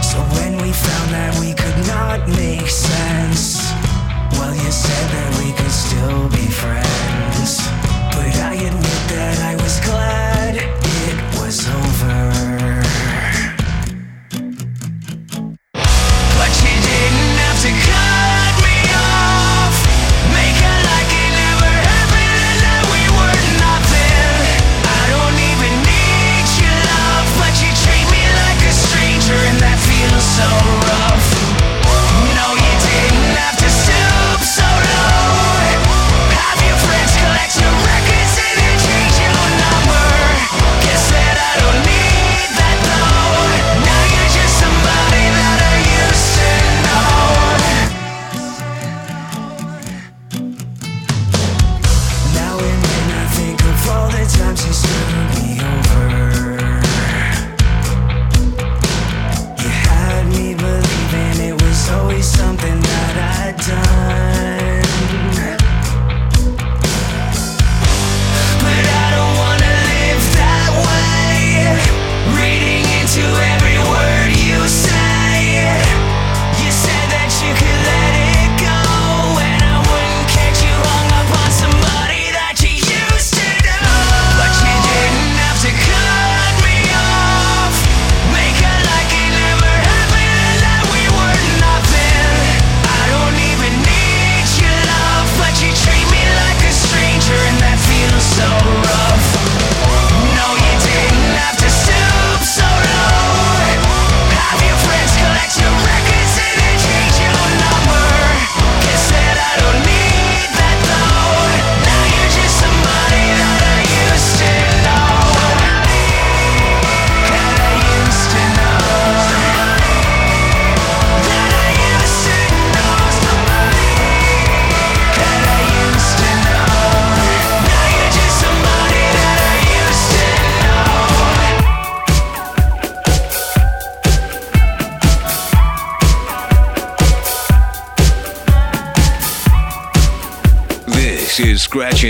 So 0.02 0.18
when 0.36 0.54
we 0.64 0.72
found 0.72 1.10
that 1.12 1.38
we 1.42 1.54
could 1.54 1.80
not 1.86 2.20
make 2.30 2.70
sense, 2.70 3.35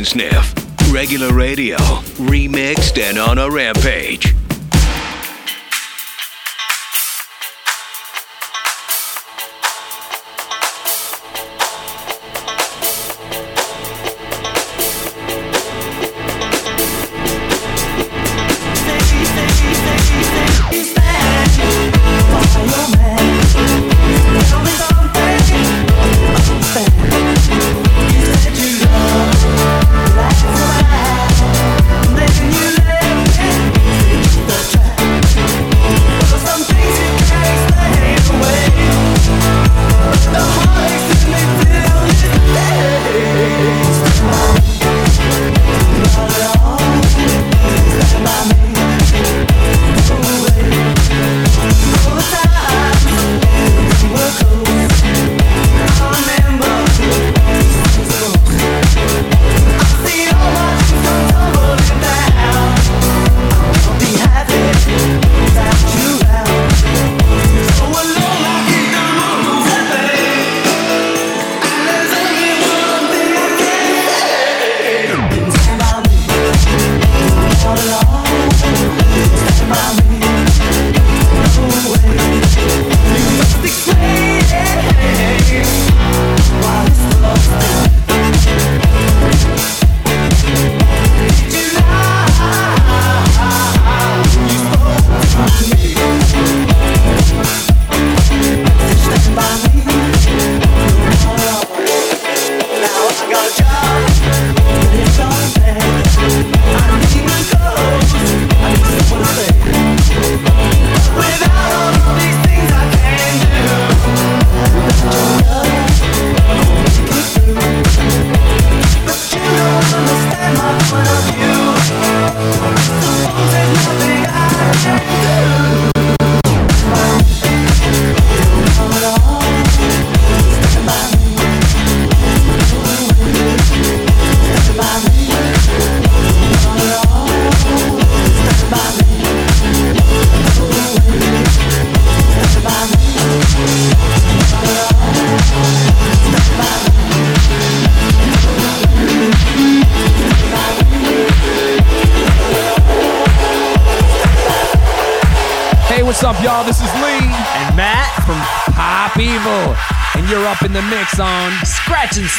Scratch 0.04 0.14
and 0.22 0.35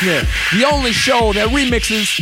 The 0.03 0.64
only 0.70 0.92
show 0.92 1.32
that 1.32 1.49
remixes 1.49 2.20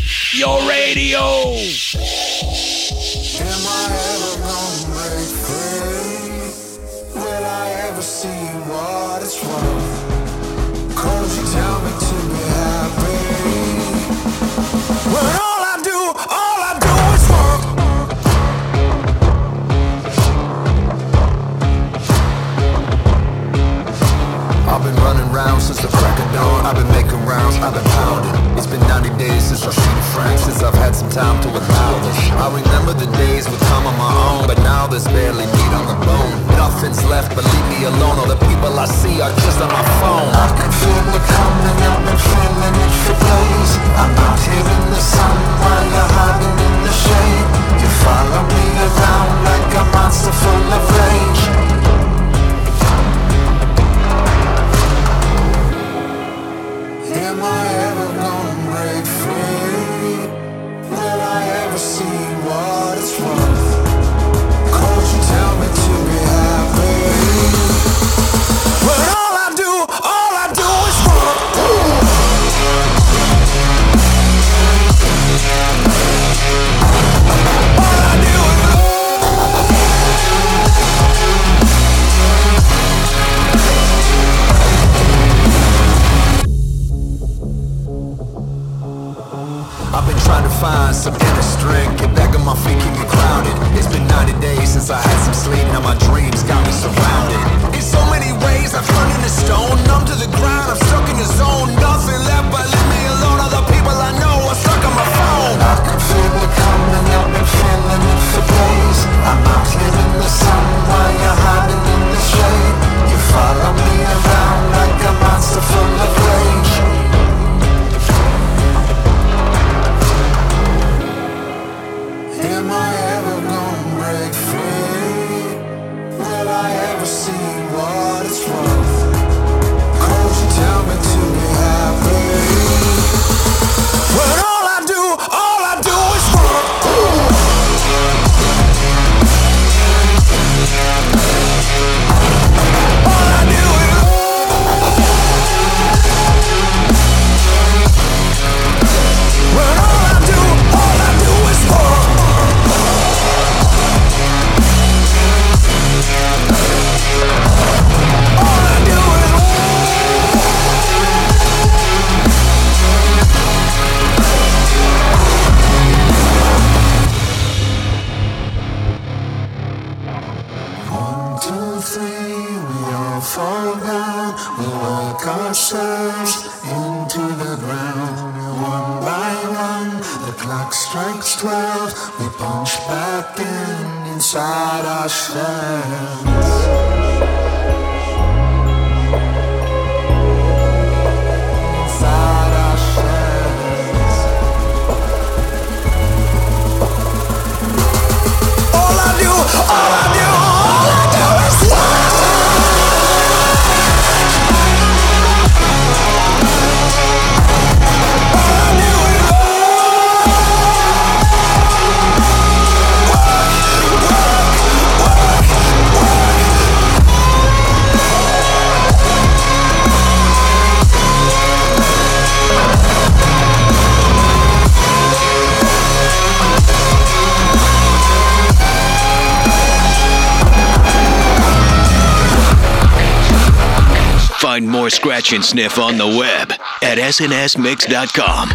Scratch 235.24 235.36
and 235.36 235.44
Sniff 235.44 235.78
on 235.78 235.96
the 235.96 236.06
web 236.06 236.52
at 236.82 236.98
snsmix.com. 236.98 238.50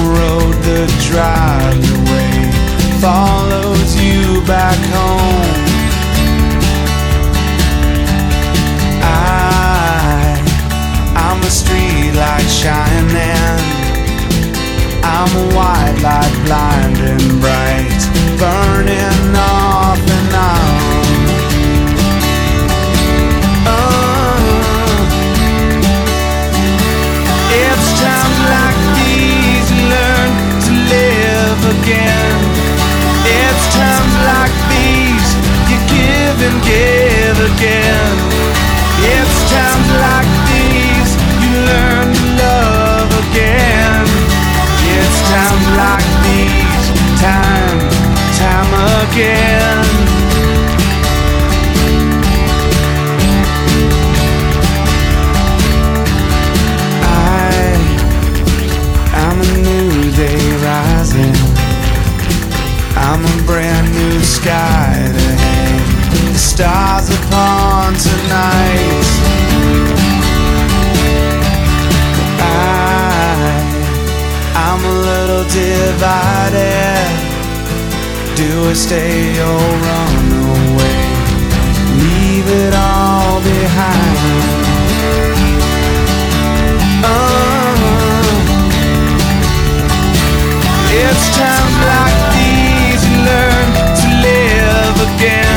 road 0.00 0.54
that 0.62 0.88
drives 1.10 1.90
away 1.90 2.28
follows 3.00 3.94
you 4.02 4.40
back 4.46 4.76
home. 4.92 4.97
I'm 15.30 15.54
white 15.54 16.00
like 16.02 16.46
blinding 16.46 17.40
bright. 17.40 17.57
again. 49.18 49.84
I 57.02 57.50
am 59.24 59.36
a 59.40 59.50
new 59.66 60.12
day 60.12 60.42
rising. 60.62 61.34
I'm 62.96 63.24
a 63.24 63.46
brand 63.46 63.92
new 63.92 64.20
sky 64.20 65.10
to 66.10 66.20
the 66.32 66.38
stars 66.38 67.10
upon 67.10 67.94
tonight. 67.94 69.08
I, 72.40 72.54
I'm 74.54 74.84
a 74.84 74.94
little 75.08 75.44
divided. 75.50 76.57
Do 78.38 78.68
I 78.68 78.72
stay 78.72 79.36
or 79.40 79.58
run 79.88 80.30
away? 80.46 81.02
Leave 81.98 82.46
it 82.46 82.72
all 82.72 83.40
behind. 83.42 84.18
Uh, 87.02 87.74
it's 91.02 91.26
times 91.36 91.76
like 91.90 92.18
these 92.38 93.02
you 93.08 93.16
learn 93.26 93.66
to 94.02 94.06
live 94.22 95.16
again. 95.16 95.47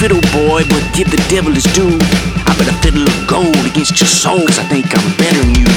fiddle 0.00 0.24
boy, 0.32 0.64
but 0.72 0.80
give 0.96 1.10
the 1.12 1.20
devil 1.28 1.52
his 1.52 1.68
due. 1.76 2.00
I 2.48 2.56
bet 2.56 2.72
a 2.72 2.76
fiddle 2.80 3.04
of 3.04 3.16
gold 3.28 3.60
against 3.68 4.00
your 4.00 4.08
soul, 4.08 4.40
cause 4.48 4.58
I 4.58 4.64
think 4.64 4.88
I'm 4.96 5.04
better 5.20 5.44
than 5.44 5.52
you. 5.60 5.68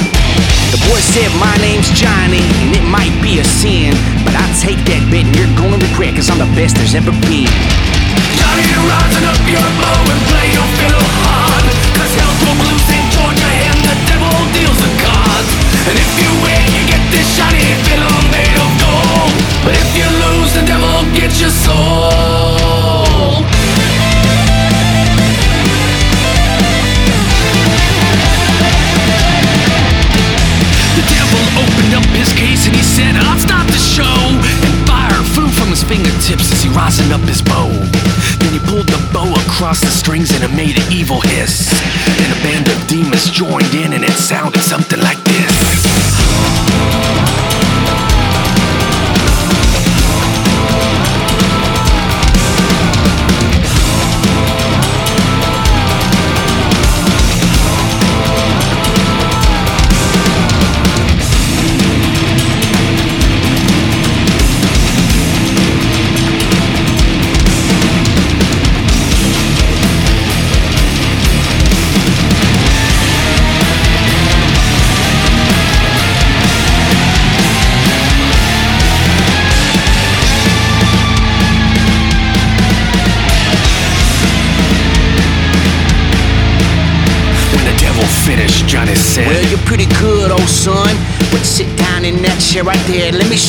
The 0.72 0.80
boy 0.88 0.96
said, 0.96 1.28
My 1.36 1.52
name's 1.60 1.92
Johnny, 1.92 2.40
and 2.64 2.72
it 2.72 2.84
might 2.88 3.12
be 3.20 3.38
a 3.38 3.44
sin, 3.44 3.92
but 4.24 4.32
I 4.32 4.48
take 4.64 4.80
that 4.88 5.04
bet 5.12 5.28
and 5.28 5.36
you're 5.36 5.52
gonna 5.60 5.76
regret, 5.76 6.16
cause 6.16 6.32
I'm 6.32 6.40
the 6.40 6.48
best 6.56 6.80
there's 6.80 6.96
ever 6.96 7.12
been. 7.28 7.52
Johnny, 8.40 8.64
rising 8.88 9.28
up 9.28 9.44
your 9.44 9.68
bow 9.84 10.08
and 10.08 10.20
play 10.32 10.48
your 10.56 10.68
fiddle 10.80 11.08
high. 11.20 11.43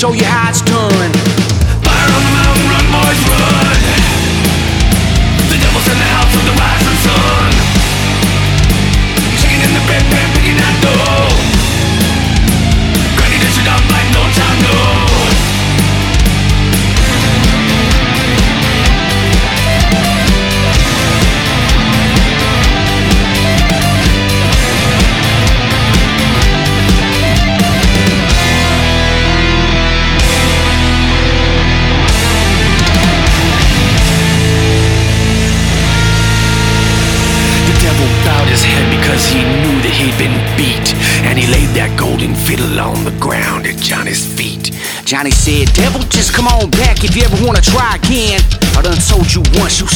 Show 0.06 0.14
you 0.14 0.24
how 0.24 0.50
it's 0.50 0.65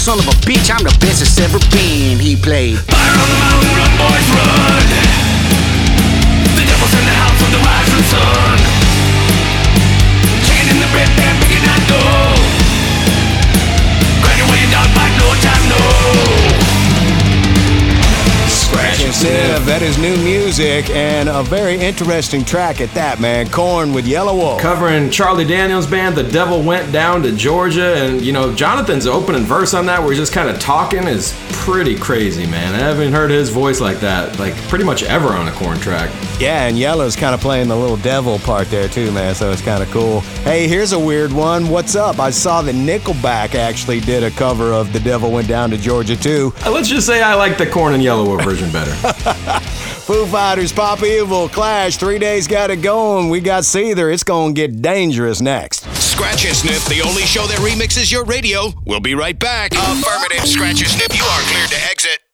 son 0.10 0.18
of 0.18 0.26
a 0.26 0.38
bitch, 0.42 0.74
I'm 0.74 0.82
the 0.82 0.96
best 0.98 1.22
it's 1.22 1.38
ever 1.38 1.62
been. 1.70 2.18
He 2.18 2.34
played. 2.36 2.82
Fire 2.90 3.14
on 3.14 3.30
the 3.30 3.40
mountain, 3.46 3.74
run, 3.78 3.94
boys, 4.02 4.28
run. 4.34 4.86
The 6.58 6.64
devil's 6.66 6.94
in 6.98 7.06
the 7.06 7.18
house 7.22 7.40
of 7.46 7.50
the 7.54 7.62
rising 7.62 8.06
sun. 8.10 8.58
Chicken 10.50 10.68
in 10.74 10.78
the 10.82 10.90
bedpan, 10.98 11.34
picking 11.46 11.62
that 11.62 11.82
dough. 11.86 12.42
Granny, 14.26 14.44
where 14.50 14.58
you 14.58 14.70
dog 14.74 14.90
bite, 14.98 15.14
no 15.22 15.30
time, 15.46 15.64
no. 15.70 15.84
Scratch 18.50 19.06
sniff. 19.14 19.62
That 19.70 19.82
is 19.86 20.02
new 20.02 20.18
music 20.26 20.29
and 20.66 21.30
a 21.30 21.42
very 21.44 21.76
interesting 21.76 22.44
track 22.44 22.82
at 22.82 22.94
that, 22.94 23.20
man. 23.22 23.50
Korn 23.50 23.94
with 23.94 24.06
Yelawolf. 24.06 24.60
Covering 24.60 25.10
Charlie 25.10 25.46
Daniels' 25.46 25.88
band, 25.88 26.18
The 26.18 26.24
Devil 26.24 26.62
Went 26.62 26.92
Down 26.92 27.24
to 27.24 27.32
Georgia. 27.32 27.96
And, 27.96 28.22
you 28.22 28.34
know, 28.34 28.54
Jonathan's 28.54 29.08
opening 29.08 29.44
verse 29.44 29.74
on 29.74 29.86
that 29.86 30.02
where 30.02 30.10
he's 30.10 30.20
just 30.20 30.34
kind 30.34 30.50
of 30.50 30.60
talking 30.60 31.08
is 31.08 31.34
pretty 31.52 31.98
crazy, 31.98 32.46
man. 32.46 32.76
I 32.76 32.80
haven't 32.80 33.14
heard 33.14 33.32
his 33.32 33.50
voice 33.50 33.80
like 33.80 34.00
that, 34.02 34.38
like, 34.38 34.54
pretty 34.68 34.84
much 34.84 35.04
ever 35.04 35.30
on 35.30 35.48
a 35.48 35.52
Korn 35.52 35.80
track. 35.80 36.10
Yeah, 36.40 36.66
and 36.68 36.78
Yellow's 36.78 37.16
kind 37.16 37.34
of 37.34 37.42
playing 37.42 37.68
the 37.68 37.76
little 37.76 37.98
devil 37.98 38.40
part 38.40 38.70
there 38.70 38.88
too, 38.88 39.12
man. 39.12 39.36
So 39.36 39.52
it's 39.52 39.62
kind 39.62 39.84
of 39.84 39.90
cool. 39.92 40.22
Hey, 40.44 40.68
here's 40.68 40.94
a 40.94 41.00
weird 41.00 41.32
one. 41.32 41.70
What's 41.70 41.96
up? 41.96 42.20
I 42.20 42.30
saw 42.30 42.62
that 42.62 42.76
Nickelback 42.76 43.56
actually 43.56 44.00
did 44.00 44.24
a 44.24 44.32
cover 44.32 44.72
of 44.74 44.94
"The 44.94 45.02
Devil 45.02 45.32
Went 45.32 45.50
Down 45.50 45.70
to 45.72 45.78
Georgia" 45.78 46.16
too. 46.16 46.54
Uh, 46.66 46.72
Let's 46.72 46.88
just 46.88 47.06
say 47.06 47.22
I 47.22 47.36
like 47.36 47.58
the 47.58 47.66
Korn 47.66 47.94
and 47.94 48.02
yellow 48.02 48.38
version 48.38 48.72
better. 48.72 48.92
Foo 50.10 50.26
Fighters, 50.26 50.74
Pop 50.74 51.04
Evil, 51.04 51.48
Clash. 51.50 51.98
Three 51.98 52.18
days 52.18 52.48
got 52.48 52.72
it 52.72 52.82
going. 52.82 53.30
We 53.30 53.40
got 53.42 53.62
Seether. 53.62 54.12
It's 54.12 54.24
gonna 54.24 54.54
get 54.54 54.82
dangerous 54.82 55.40
next. 55.40 55.82
Scratch 56.02 56.48
and 56.48 56.56
Sniff, 56.56 56.84
the 56.86 57.04
only 57.08 57.22
show 57.22 57.46
that 57.46 57.60
remixes 57.60 58.12
your 58.12 58.26
radio. 58.26 58.74
We'll 58.88 59.02
be 59.02 59.14
right 59.14 59.38
back. 59.38 59.72
Affirmative, 59.74 60.48
Scratch 60.48 60.82
and 60.82 60.90
Sniff, 60.90 61.16
you 61.16 61.24
are 61.24 61.42
cleared 61.42 61.70
to 61.70 61.92
exit. 61.92 62.29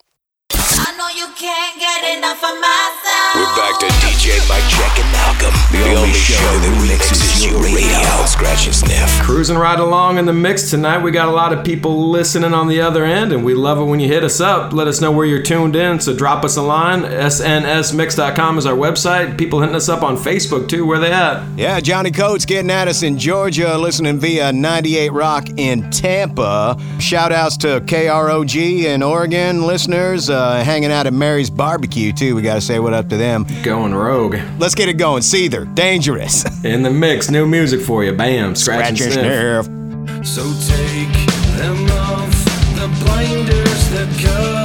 We're 3.34 3.56
back 3.58 3.80
to 3.80 3.88
DJ 4.06 4.38
Mike 4.48 4.62
Check 4.70 5.00
and 5.00 5.12
Malcolm, 5.12 5.54
the, 5.72 5.96
only, 5.96 6.14
show 6.14 6.36
that 6.36 6.78
remixes 6.80 7.44
your 7.44 7.60
radio. 7.60 8.26
Scratch 8.26 8.68
and 8.68 8.76
Sniff. 8.76 9.20
Cruising 9.22 9.58
right 9.58 9.80
along 9.80 10.20
in 10.20 10.26
the 10.26 10.34
mix 10.34 10.70
tonight. 10.70 11.00
We 11.00 11.10
got 11.10 11.28
a 11.28 11.32
lot 11.32 11.52
of 11.52 11.66
people 11.66 12.10
listening 12.10 12.54
on 12.54 12.68
the 12.68 12.82
other 12.82 13.04
end, 13.04 13.34
and 13.34 13.44
we 13.44 13.56
love 13.56 13.80
it 13.80 13.86
when 13.86 14.00
you 14.00 14.08
hit 14.08 14.24
us 14.24 14.40
up. 14.40 14.74
Let 14.74 14.88
us 14.88 15.02
know 15.02 15.12
where 15.12 15.26
you're 15.26 15.42
tuned 15.42 15.76
in. 15.76 16.00
So 16.00 16.16
drop 16.16 16.46
us 16.46 16.56
a 16.56 16.62
line. 16.62 17.02
SNSmix.com 17.02 18.58
is 18.60 18.68
our 18.68 18.76
website. 18.76 19.40
People 19.40 19.62
hitting 19.62 19.76
us 19.76 19.90
up 19.90 20.04
on 20.04 20.16
Facebook 20.16 20.70
too. 20.70 20.86
Where 20.86 21.00
they 21.00 21.12
at? 21.12 21.44
Yeah, 21.58 21.80
Johnny 21.80 22.12
Coates 22.12 22.46
getting 22.46 22.70
at 22.70 22.88
us 22.88 23.02
in 23.02 23.18
Georgia, 23.18 23.76
listening 23.78 24.20
via 24.20 24.54
98 24.54 25.12
Rock 25.12 25.50
in 25.58 25.90
Tampa. 25.90 26.78
Shout 27.00 27.32
outs 27.32 27.58
to 27.58 27.82
KROG 27.82 28.84
in 28.86 29.02
Oregon 29.02 29.64
listeners, 29.66 30.30
uh, 30.30 30.64
hanging 30.76 30.92
out 30.92 31.08
at 31.08 31.14
Mary's 31.14 31.50
Barbecue 31.50 32.12
too. 32.12 32.36
We 32.36 32.42
got 32.42 32.56
to 32.56 32.62
say 32.62 32.80
what 32.80 32.94
up 32.94 33.08
to 33.08 33.16
them. 33.16 33.46
Going 33.64 33.94
rogue. 33.96 34.36
Let's 34.60 34.76
get 34.76 34.90
it 34.90 34.96
going. 34.96 35.22
Seether, 35.22 35.74
dangerous. 35.74 36.44
In 36.66 36.84
the 36.84 36.92
mix, 36.92 37.30
new 37.32 37.48
music 37.48 37.80
for 37.80 38.04
you. 38.04 38.12
Bam. 38.12 38.56
Scratch, 38.56 38.98
Scratch 38.98 39.16
and 39.16 39.26
and 39.26 39.66
sniff. 39.66 40.26
sniff. 40.26 40.28
So 40.28 40.44
take 40.68 41.28
them 41.58 41.90
off 41.92 42.30
the 42.76 42.88
blinders 43.06 43.90
that 43.92 44.22
cover 44.22 44.65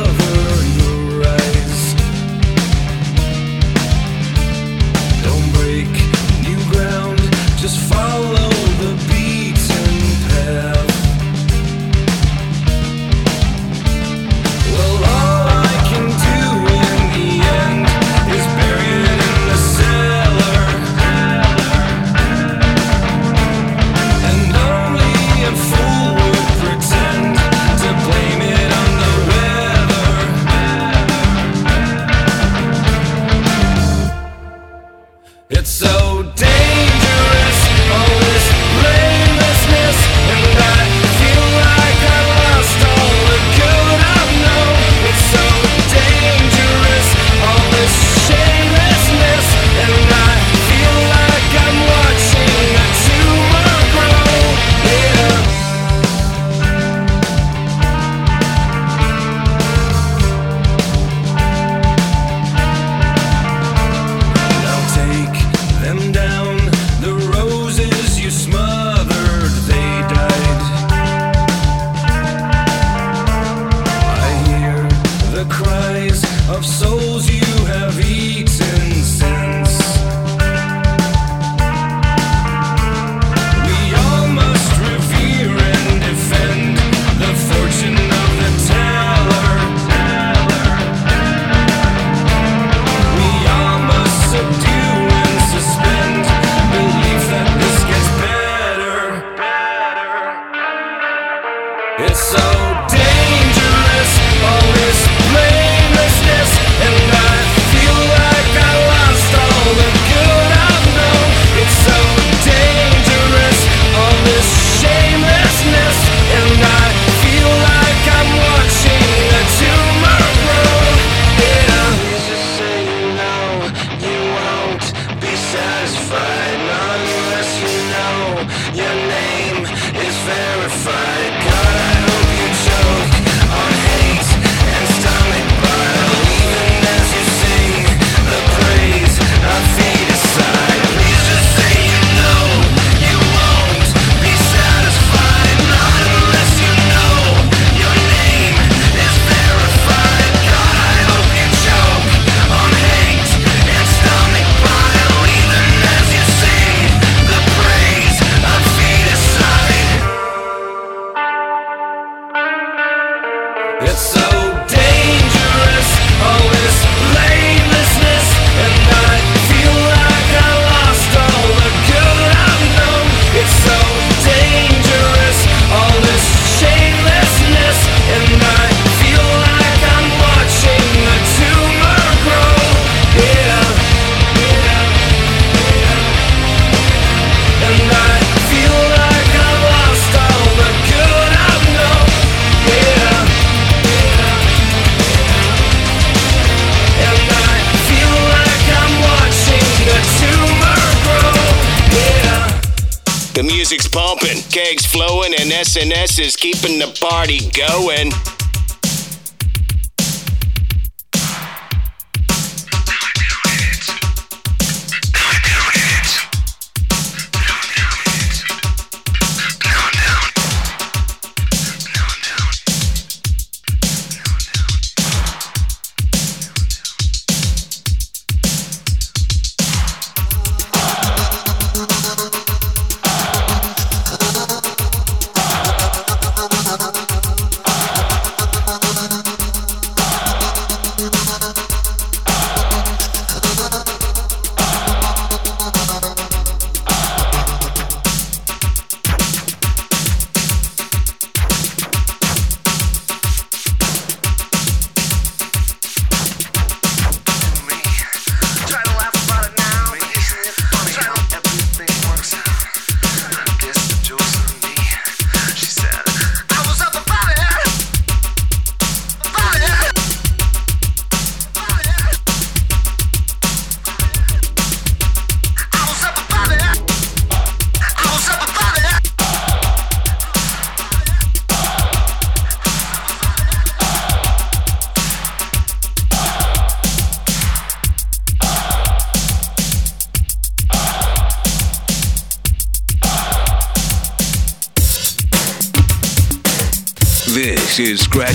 S 205.77 206.19
is 206.19 206.35
keeping 206.35 206.81
the 206.81 206.89
party 207.01 207.49
going. 207.51 208.11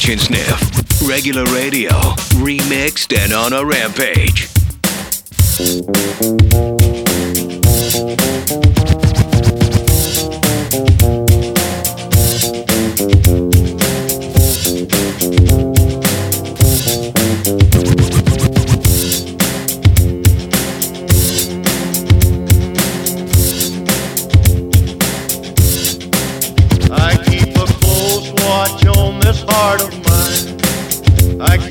Session 0.06 0.20
Sniff. 0.20 1.10
Regular 1.10 1.46
radio, 1.46 1.90
remixed 2.38 3.18
and 3.18 3.34
on 3.34 3.54
a 3.54 3.66
rampage. 3.66 4.45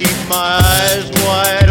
keep 0.04 0.28
my 0.28 0.60
eyes 0.62 1.10
wide. 1.24 1.63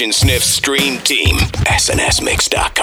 Station 0.00 0.12
Sniff 0.12 0.42
Stream 0.42 0.98
Team, 1.00 1.36
snsmix.com. 1.66 2.79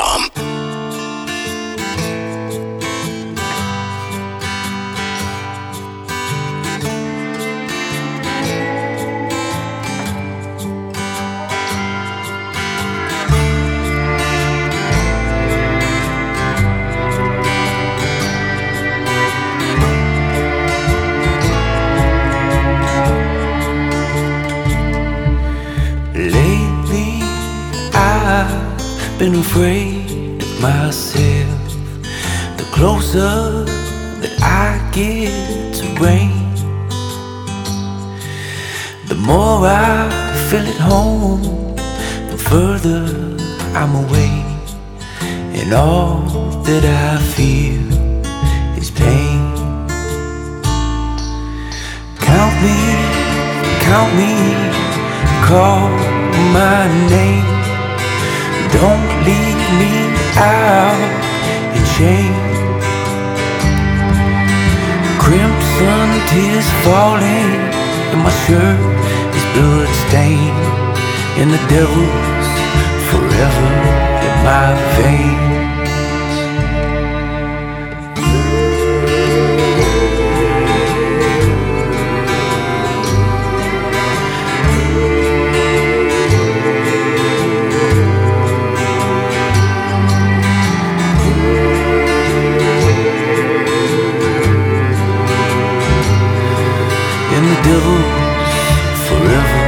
devil's 97.68 99.04
forever 99.08 99.66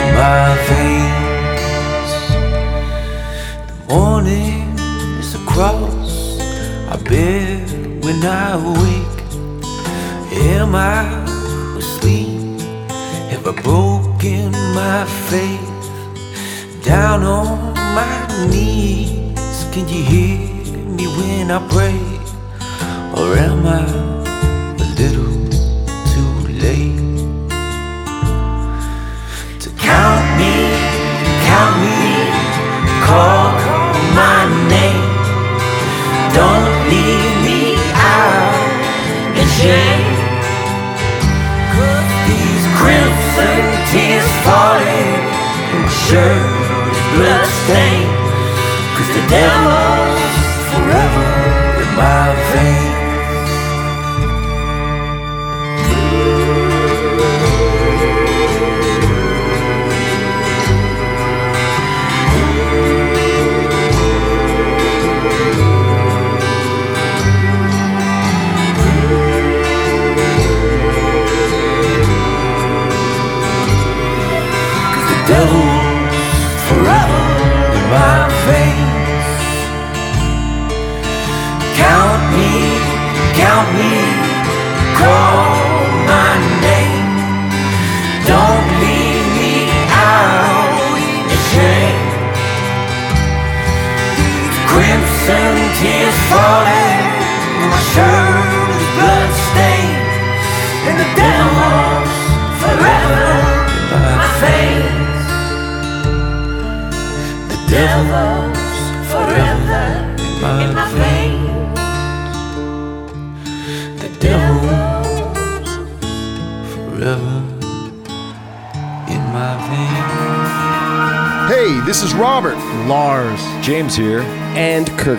in 0.00 0.08
my 0.20 0.44
veins. 0.68 2.12
The 3.68 3.76
morning 3.92 4.64
is 5.20 5.34
a 5.34 5.42
cross 5.52 6.40
I 6.94 6.96
bear 7.10 7.58
when 8.04 8.20
I 8.24 8.48
wake. 8.80 9.20
Am 10.52 10.74
I 10.74 11.02
asleep? 11.76 12.60
Have 13.30 13.46
I 13.52 13.54
broken 13.68 14.52
my 14.80 15.04
faith? 15.28 15.72
Down 16.82 17.24
on 17.24 17.74
my 17.98 18.16
knees, 18.50 19.58
can 19.72 19.86
you 19.94 20.02
hear 20.12 20.38
me 20.96 21.04
when 21.16 21.50
I 21.50 21.60
pray? 21.68 22.13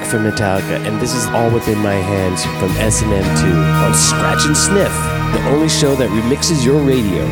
From 0.09 0.23
Metallica, 0.23 0.77
and 0.85 1.01
this 1.01 1.13
is 1.13 1.25
all 1.27 1.49
within 1.49 1.79
my 1.79 1.95
hands 1.95 2.45
from 2.59 2.71
S&M2 2.77 3.43
on 3.83 3.93
Scratch 3.93 4.45
and 4.45 4.55
Sniff, 4.55 4.93
the 5.33 5.41
only 5.49 5.67
show 5.67 5.95
that 5.95 6.09
remixes 6.09 6.63
your 6.63 6.79
radio. 6.79 7.23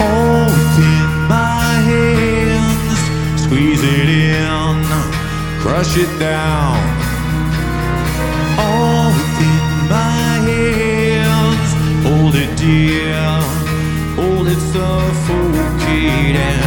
All 0.00 0.46
within 0.46 1.08
my 1.28 1.82
hands, 1.90 2.98
squeeze 3.42 3.82
it 3.82 4.08
in, 4.08 4.84
crush 5.60 5.96
it 5.98 6.18
down. 6.18 6.78
All 8.58 9.10
within 9.10 9.88
my 9.90 10.38
hands, 10.48 11.70
hold 12.06 12.34
it 12.36 12.56
dear, 12.56 13.42
hold 14.14 14.46
it 14.48 14.60
suffocating. 14.72 16.59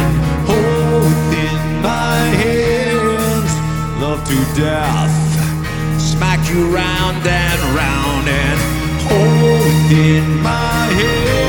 to 4.24 4.36
death. 4.54 6.00
Smack 6.00 6.48
you 6.48 6.74
round 6.74 7.26
and 7.26 7.60
round 7.76 8.28
and 8.28 8.60
hold 9.02 9.92
in 9.92 10.42
my 10.42 10.86
head. 10.98 11.43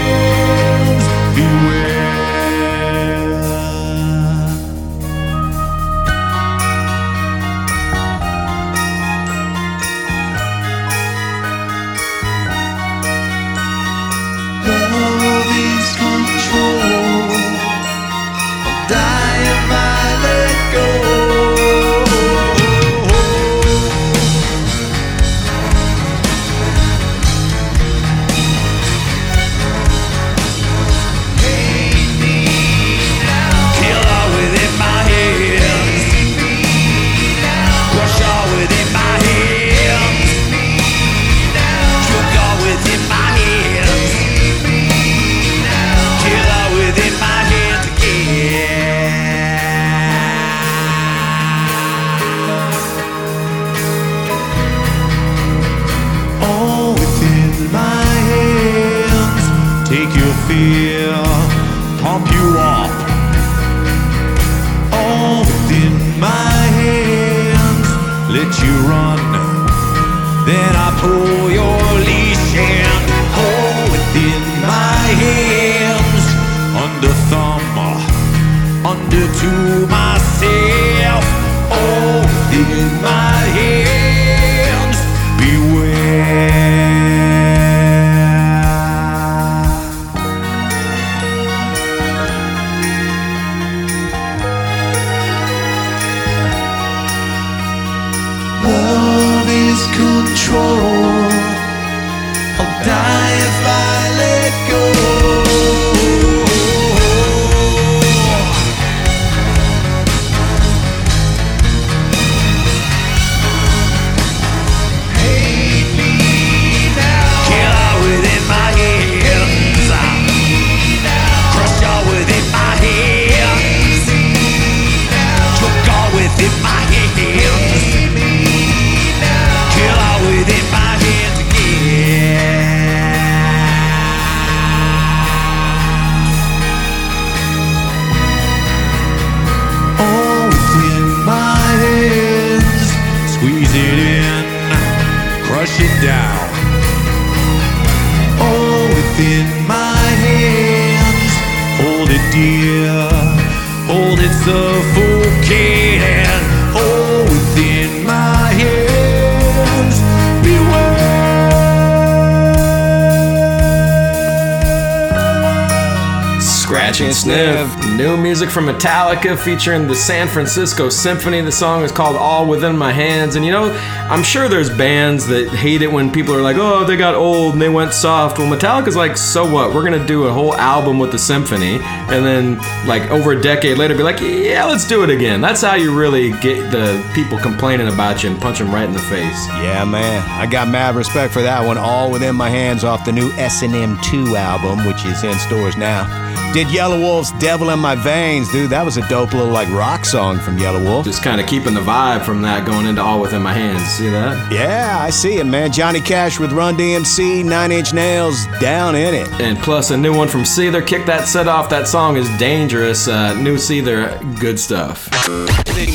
From 168.56 168.68
Metallica 168.68 169.38
featuring 169.38 169.86
the 169.86 169.94
San 169.94 170.30
Francisco 170.30 170.88
Symphony. 170.88 171.42
The 171.42 171.52
song 171.52 171.84
is 171.84 171.92
called 171.92 172.16
All 172.16 172.48
Within 172.48 172.78
My 172.78 172.94
Hands. 172.94 173.36
And 173.36 173.44
you 173.44 173.52
know, 173.52 173.66
I'm 174.08 174.22
sure 174.22 174.48
there's 174.48 174.70
bands 174.70 175.26
that 175.28 175.50
hate 175.50 175.82
it 175.82 175.92
when 175.92 176.12
people 176.12 176.36
are 176.36 176.42
like, 176.42 176.58
oh, 176.58 176.86
they 176.86 176.96
got 176.96 177.16
old 177.16 177.54
and 177.54 177.62
they 177.62 177.70
went 177.70 177.92
soft. 177.92 178.38
Well, 178.38 178.48
Metallica's 178.48 178.96
like, 178.96 179.18
so 179.18 179.52
what? 179.52 179.74
We're 179.74 179.84
going 179.84 180.00
to 180.00 180.06
do 180.06 180.26
a 180.26 180.32
whole 180.32 180.54
album 180.56 181.00
with 181.00 181.12
the 181.12 181.18
symphony. 181.18 181.80
And 181.82 182.24
then, 182.24 182.58
like, 182.86 183.10
over 183.10 183.32
a 183.32 183.42
decade 183.42 183.80
later, 183.80 183.96
be 183.96 184.04
like, 184.04 184.22
yeah, 184.22 184.66
let's 184.66 184.88
do 184.88 185.04
it 185.04 185.10
again. 185.10 185.42
That's 185.42 185.62
how 185.62 185.74
you 185.74 185.98
really 185.98 186.30
get 186.40 186.72
the 186.72 187.04
people 187.16 187.40
complaining 187.40 187.88
about 187.88 188.24
you 188.24 188.30
and 188.30 188.40
punch 188.40 188.60
them 188.60 188.72
right 188.72 188.86
in 188.86 188.94
the 188.94 189.00
face. 189.00 189.48
Yeah, 189.48 189.84
man. 189.86 190.24
I 190.40 190.46
got 190.46 190.68
mad 190.68 190.96
respect 190.96 191.34
for 191.34 191.42
that 191.42 191.66
one. 191.66 191.80
All 191.80 192.12
within 192.12 192.36
my 192.36 192.50
hands 192.50 192.84
off 192.84 193.06
the 193.06 193.12
new 193.12 193.32
S&M 193.32 193.98
2 194.04 194.36
album, 194.36 194.86
which 194.86 195.04
is 195.06 195.24
in 195.24 195.34
stores 195.40 195.78
now. 195.78 196.06
Did 196.54 196.68
Yelawolf's 196.68 197.38
Devil 197.40 197.72
in 197.72 197.80
My 197.80 197.96
Veins, 197.96 198.50
dude. 198.50 198.70
That 198.70 198.86
was 198.86 198.96
a 198.96 199.06
dope 199.10 199.34
little 199.34 199.52
like 199.52 199.68
rock 199.72 200.06
song 200.06 200.40
from 200.40 200.58
Yelawolf. 200.58 201.04
Just 201.04 201.22
kind 201.22 201.42
of 201.42 201.48
keeping 201.48 201.74
the 201.74 201.82
vibe 201.82 202.24
from 202.24 202.44
that 202.44 202.66
going 202.66 202.86
into 202.86 203.02
All 203.02 203.20
Within 203.20 203.42
My 203.42 203.52
Hands. 203.52 203.95
See 203.96 204.10
that? 204.10 204.52
Yeah, 204.52 204.98
I 205.00 205.10
see 205.10 205.38
it, 205.38 205.46
man. 205.46 205.72
Johnny 205.72 206.02
Cash 206.02 206.38
with 206.38 206.52
Run 206.52 206.76
DMC, 206.76 207.46
Nine 207.46 207.72
Inch 207.72 207.94
Nails, 207.94 208.46
down 208.60 208.94
in 208.94 209.14
it. 209.14 209.26
And 209.40 209.58
plus 209.60 209.90
a 209.92 209.96
new 209.96 210.14
one 210.14 210.28
from 210.28 210.42
Seether. 210.42 210.86
Kick 210.86 211.06
that 211.06 211.30
set 211.30 211.48
off. 211.48 211.70
That 211.70 211.88
song 211.88 212.18
is 212.18 212.28
dangerous. 212.38 213.08
Uh, 213.08 213.34
new 213.36 213.56
Seether, 213.56 214.20
good 214.38 214.60
stuff. 214.60 215.10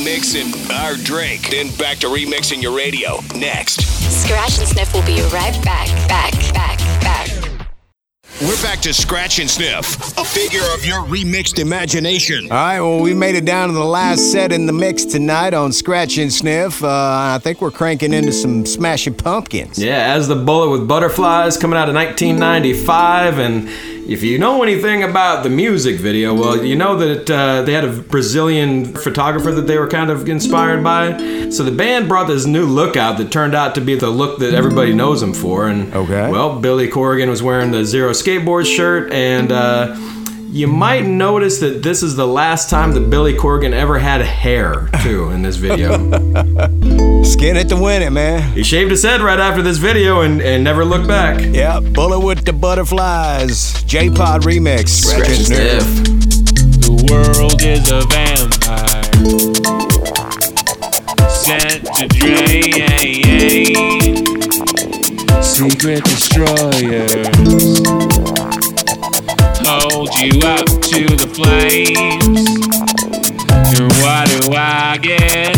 Mixing 0.02 0.54
our 0.72 0.96
Drake. 0.96 1.50
Then 1.50 1.76
back 1.76 1.98
to 1.98 2.06
remixing 2.06 2.62
your 2.62 2.74
radio. 2.74 3.20
Next. 3.34 3.82
Scratch 4.22 4.58
and 4.58 4.66
Sniff 4.66 4.94
will 4.94 5.04
be 5.04 5.20
right 5.30 5.62
back, 5.62 5.88
back, 6.08 6.32
back, 6.54 6.78
back. 6.78 6.99
We're 8.40 8.62
back 8.62 8.80
to 8.80 8.94
Scratch 8.94 9.38
and 9.38 9.50
Sniff, 9.50 10.16
a 10.16 10.24
figure 10.24 10.62
of 10.72 10.82
your 10.82 11.00
remixed 11.00 11.58
imagination. 11.58 12.44
All 12.44 12.56
right, 12.56 12.80
well, 12.80 12.98
we 12.98 13.12
made 13.12 13.34
it 13.34 13.44
down 13.44 13.68
to 13.68 13.74
the 13.74 13.84
last 13.84 14.32
set 14.32 14.50
in 14.50 14.64
the 14.64 14.72
mix 14.72 15.04
tonight 15.04 15.52
on 15.52 15.72
Scratch 15.72 16.16
and 16.16 16.32
Sniff. 16.32 16.82
Uh, 16.82 16.88
I 16.88 17.38
think 17.42 17.60
we're 17.60 17.70
cranking 17.70 18.14
into 18.14 18.32
some 18.32 18.64
Smashing 18.64 19.12
Pumpkins. 19.14 19.78
Yeah, 19.78 20.14
as 20.14 20.26
the 20.26 20.36
Bullet 20.36 20.70
with 20.70 20.88
Butterflies 20.88 21.58
coming 21.58 21.78
out 21.78 21.90
of 21.90 21.94
1995. 21.94 23.38
And 23.38 23.99
if 24.10 24.24
you 24.24 24.38
know 24.38 24.64
anything 24.64 25.04
about 25.04 25.44
the 25.44 25.48
music 25.48 25.94
video, 25.94 26.34
well, 26.34 26.64
you 26.64 26.74
know 26.74 26.96
that 26.96 27.30
uh, 27.30 27.62
they 27.62 27.72
had 27.72 27.84
a 27.84 27.92
Brazilian 27.92 28.92
photographer 28.92 29.52
that 29.52 29.68
they 29.68 29.78
were 29.78 29.86
kind 29.86 30.10
of 30.10 30.28
inspired 30.28 30.82
by. 30.82 31.16
So 31.50 31.62
the 31.62 31.70
band 31.70 32.08
brought 32.08 32.26
this 32.26 32.44
new 32.44 32.66
look 32.66 32.96
out 32.96 33.18
that 33.18 33.30
turned 33.30 33.54
out 33.54 33.76
to 33.76 33.80
be 33.80 33.94
the 33.94 34.10
look 34.10 34.40
that 34.40 34.52
everybody 34.52 34.94
knows 34.94 35.20
them 35.20 35.32
for. 35.32 35.68
And 35.68 35.94
okay. 35.94 36.28
well, 36.28 36.58
Billy 36.58 36.88
Corgan 36.88 37.28
was 37.28 37.40
wearing 37.40 37.70
the 37.70 37.84
Zero 37.84 38.10
Skateboard 38.10 38.66
shirt 38.66 39.12
and. 39.12 39.52
Uh, 39.52 39.96
you 40.50 40.66
might 40.66 41.06
notice 41.06 41.60
that 41.60 41.82
this 41.82 42.02
is 42.02 42.16
the 42.16 42.26
last 42.26 42.68
time 42.68 42.92
that 42.92 43.08
Billy 43.08 43.34
Corgan 43.34 43.72
ever 43.72 43.98
had 43.98 44.20
hair, 44.20 44.88
too, 45.02 45.30
in 45.30 45.42
this 45.42 45.56
video. 45.56 45.92
Skin 47.22 47.56
it 47.56 47.68
to 47.68 47.76
win 47.76 48.02
it, 48.02 48.10
man. 48.10 48.52
He 48.52 48.64
shaved 48.64 48.90
his 48.90 49.02
head 49.02 49.20
right 49.20 49.38
after 49.38 49.62
this 49.62 49.78
video 49.78 50.22
and, 50.22 50.42
and 50.42 50.64
never 50.64 50.84
looked 50.84 51.06
back. 51.06 51.40
Yeah, 51.54 51.78
Bullet 51.78 52.20
with 52.20 52.44
the 52.44 52.52
Butterflies, 52.52 53.82
J 53.84 54.10
Pod 54.10 54.42
remix. 54.42 54.88
Scratch 54.88 55.28
and 55.28 55.46
sniff. 55.46 55.84
The 56.80 57.06
world 57.10 57.62
is 57.62 57.90
a 57.90 58.00
vampire 58.10 59.04
sent 61.30 61.86
to 61.94 62.08
drain 62.08 62.80
secret 65.42 66.04
destroyers 66.04 67.90
hold 69.70 70.10
you 70.18 70.30
up 70.48 70.66
to 70.66 71.06
the 71.14 71.28
flames. 71.32 72.48
And 73.78 73.92
what 74.02 74.26
do 74.34 74.40
I 74.52 74.98
get? 75.00 75.56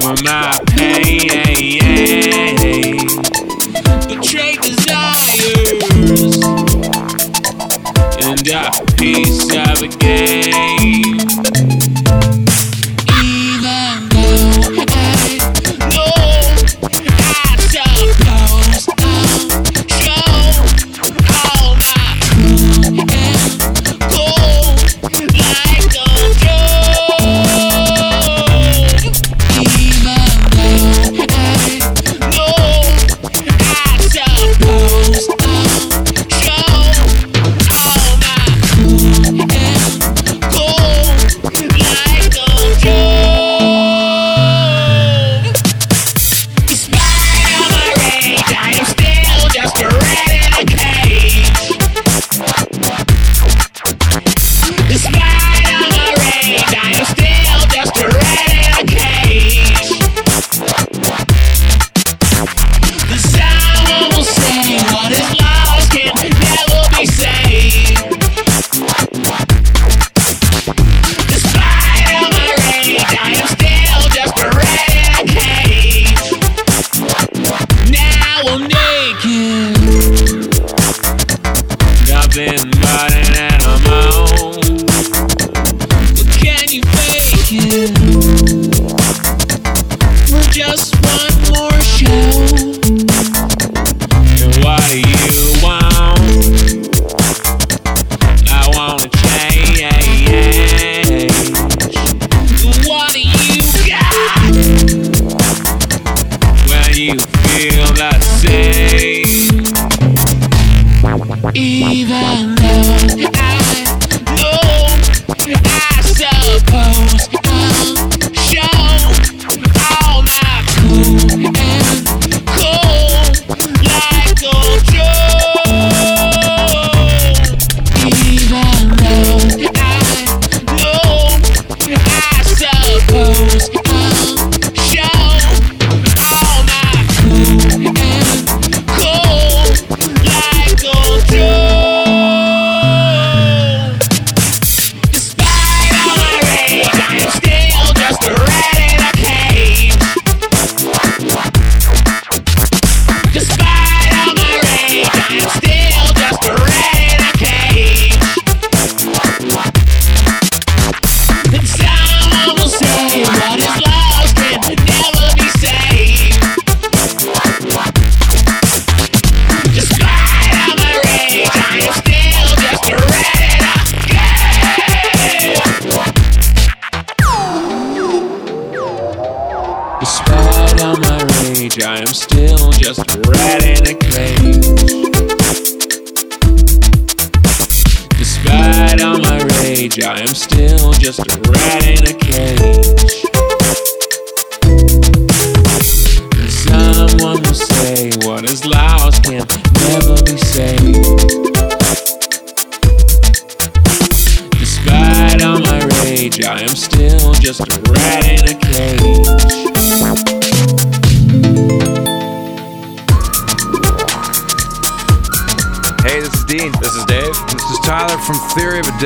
For 0.00 0.14
my 0.24 0.58
pain. 0.74 1.30
Betrayed 4.08 4.60
desires. 4.62 5.86
And 8.24 8.48
a 8.48 8.70
piece 8.96 9.44
of 9.54 9.82
a 9.82 9.88
game. 9.98 11.16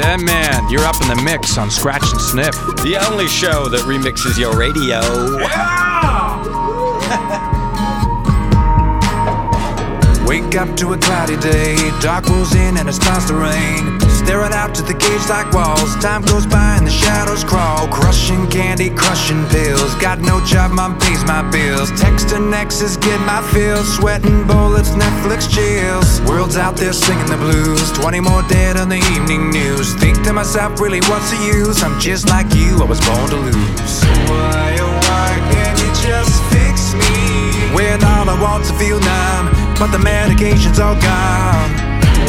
Dead 0.00 0.22
Man. 0.22 0.70
You're 0.70 0.84
up 0.84 0.98
in 1.02 1.08
the 1.08 1.20
mix 1.22 1.58
on 1.58 1.70
Scratch 1.70 2.10
and 2.10 2.20
Sniff. 2.20 2.54
The 2.82 2.96
only 3.10 3.28
show 3.28 3.68
that 3.68 3.80
remixes 3.80 4.38
your 4.38 4.56
radio. 4.56 5.00
Wake 10.26 10.56
up 10.56 10.74
to 10.78 10.94
a 10.94 10.98
cloudy 10.98 11.36
day, 11.36 11.76
dark 12.00 12.26
rolls 12.30 12.54
in 12.54 12.78
and 12.78 12.88
it 12.88 12.94
starts 12.94 13.26
to 13.26 13.34
rain. 13.34 13.99
Staring 14.30 14.54
out 14.54 14.72
to 14.76 14.82
the 14.82 14.94
cage 14.94 15.26
like 15.28 15.50
walls, 15.50 15.96
time 15.96 16.22
goes 16.22 16.46
by 16.46 16.78
and 16.78 16.86
the 16.86 16.90
shadows 16.92 17.42
crawl. 17.42 17.88
Crushing 17.88 18.46
candy, 18.46 18.88
crushing 18.88 19.44
pills. 19.48 19.92
Got 19.96 20.20
no 20.20 20.38
job, 20.46 20.70
mom 20.70 20.96
pays 21.00 21.24
my 21.24 21.42
bills. 21.50 21.90
Texting 21.98 22.54
exes, 22.54 22.96
get 22.96 23.18
my 23.26 23.42
fills. 23.50 23.92
Sweating 23.96 24.46
bullets, 24.46 24.90
Netflix 24.90 25.50
chills. 25.50 26.20
World's 26.30 26.56
out 26.56 26.76
there 26.76 26.92
singing 26.92 27.26
the 27.26 27.38
blues. 27.38 27.90
20 27.90 28.20
more 28.20 28.42
dead 28.46 28.76
on 28.76 28.88
the 28.88 29.02
evening 29.18 29.50
news. 29.50 29.94
Think 29.94 30.22
to 30.22 30.32
myself, 30.32 30.78
really, 30.78 31.00
what's 31.10 31.32
the 31.32 31.40
use? 31.58 31.82
I'm 31.82 31.98
just 31.98 32.28
like 32.28 32.54
you, 32.54 32.78
I 32.78 32.84
was 32.84 33.00
born 33.00 33.30
to 33.30 33.36
lose. 33.50 33.94
Why, 34.30 34.78
oh, 34.78 34.94
why 35.10 35.30
can't 35.50 35.74
you 35.82 35.90
just 36.06 36.38
fix 36.54 36.94
me? 36.94 37.74
When 37.74 37.98
all 38.04 38.30
I 38.30 38.38
want's 38.40 38.70
to 38.70 38.78
feel 38.78 39.00
numb, 39.00 39.74
but 39.74 39.90
the 39.90 39.98
medication's 39.98 40.78
all 40.78 40.94
gone. 40.94 41.70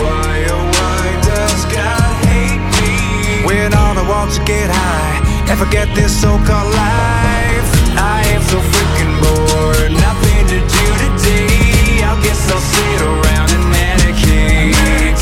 Why 0.02 0.21
When 3.52 3.74
all 3.74 4.00
I 4.00 4.08
want 4.08 4.32
to 4.32 4.42
get 4.46 4.70
high 4.72 5.20
and 5.52 5.60
forget 5.60 5.94
this 5.94 6.16
so-called 6.22 6.72
life. 6.72 7.68
I 8.00 8.24
am 8.32 8.42
so 8.48 8.64
freaking 8.64 9.12
bored, 9.20 9.92
nothing 9.92 10.48
to 10.56 10.60
do 10.72 10.86
today. 11.04 12.00
I 12.00 12.16
guess 12.24 12.48
I'll 12.48 12.64
sit 12.64 13.02
around 13.04 13.52
and 13.52 13.66
medicate. 13.76 15.20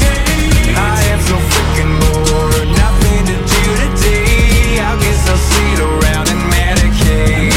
I 0.78 1.02
am 1.10 1.20
so 1.26 1.42
freaking 1.42 1.94
bored, 2.06 2.70
nothing 2.78 3.34
to 3.34 3.38
do 3.50 3.64
today. 3.82 4.78
I 4.78 4.94
guess 5.02 5.26
I'll 5.26 5.42
sit 5.50 5.80
around 5.90 6.30
and 6.30 6.42
medicate. 6.54 7.50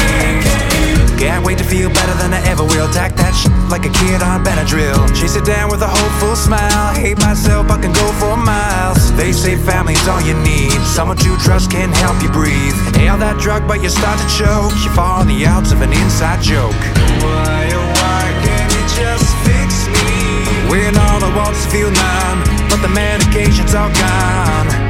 Can't 1.19 1.45
wait 1.45 1.59
to 1.59 1.63
feel 1.63 1.89
better 1.93 2.15
than 2.17 2.33
I 2.33 2.41
ever 2.49 2.63
will. 2.63 2.89
Tack 2.89 3.13
that 3.21 3.35
shit 3.37 3.52
like 3.73 3.89
a 3.89 3.93
kid 4.05 4.21
on 4.21 4.45
Benadryl. 4.45 5.01
Chase 5.19 5.35
it 5.35 5.45
down 5.45 5.67
with 5.71 5.81
a 5.81 5.87
hopeful 5.87 6.35
smile. 6.35 6.93
Hate 6.93 7.17
myself, 7.17 7.71
I 7.71 7.81
can 7.81 7.91
go 7.91 8.07
for 8.21 8.37
miles. 8.37 9.11
They 9.17 9.31
say 9.31 9.55
family's 9.57 10.07
all 10.07 10.21
you 10.21 10.35
need. 10.45 10.77
Someone 10.85 11.17
to 11.17 11.35
trust 11.37 11.71
can 11.71 11.89
help 11.89 12.21
you 12.21 12.29
breathe. 12.29 12.77
Inhale 12.93 13.17
that 13.17 13.41
drug, 13.41 13.67
but 13.67 13.81
you 13.81 13.89
start 13.89 14.19
to 14.21 14.27
choke. 14.37 14.77
You 14.85 14.91
fall 14.93 15.21
on 15.21 15.27
the 15.27 15.47
outs 15.47 15.71
of 15.71 15.81
an 15.81 15.91
inside 15.91 16.43
joke. 16.43 16.77
Why, 17.25 17.73
oh, 17.73 17.89
why 17.97 18.23
can't 18.45 18.69
you 18.77 18.85
just 18.93 19.29
fix 19.41 19.89
me? 19.89 20.69
When 20.69 20.93
all 21.09 21.17
want's 21.33 21.65
to 21.65 21.71
feel 21.71 21.89
numb, 21.89 22.39
but 22.69 22.77
the 22.85 22.93
medication's 22.93 23.73
all 23.73 23.89
gone. 23.89 24.82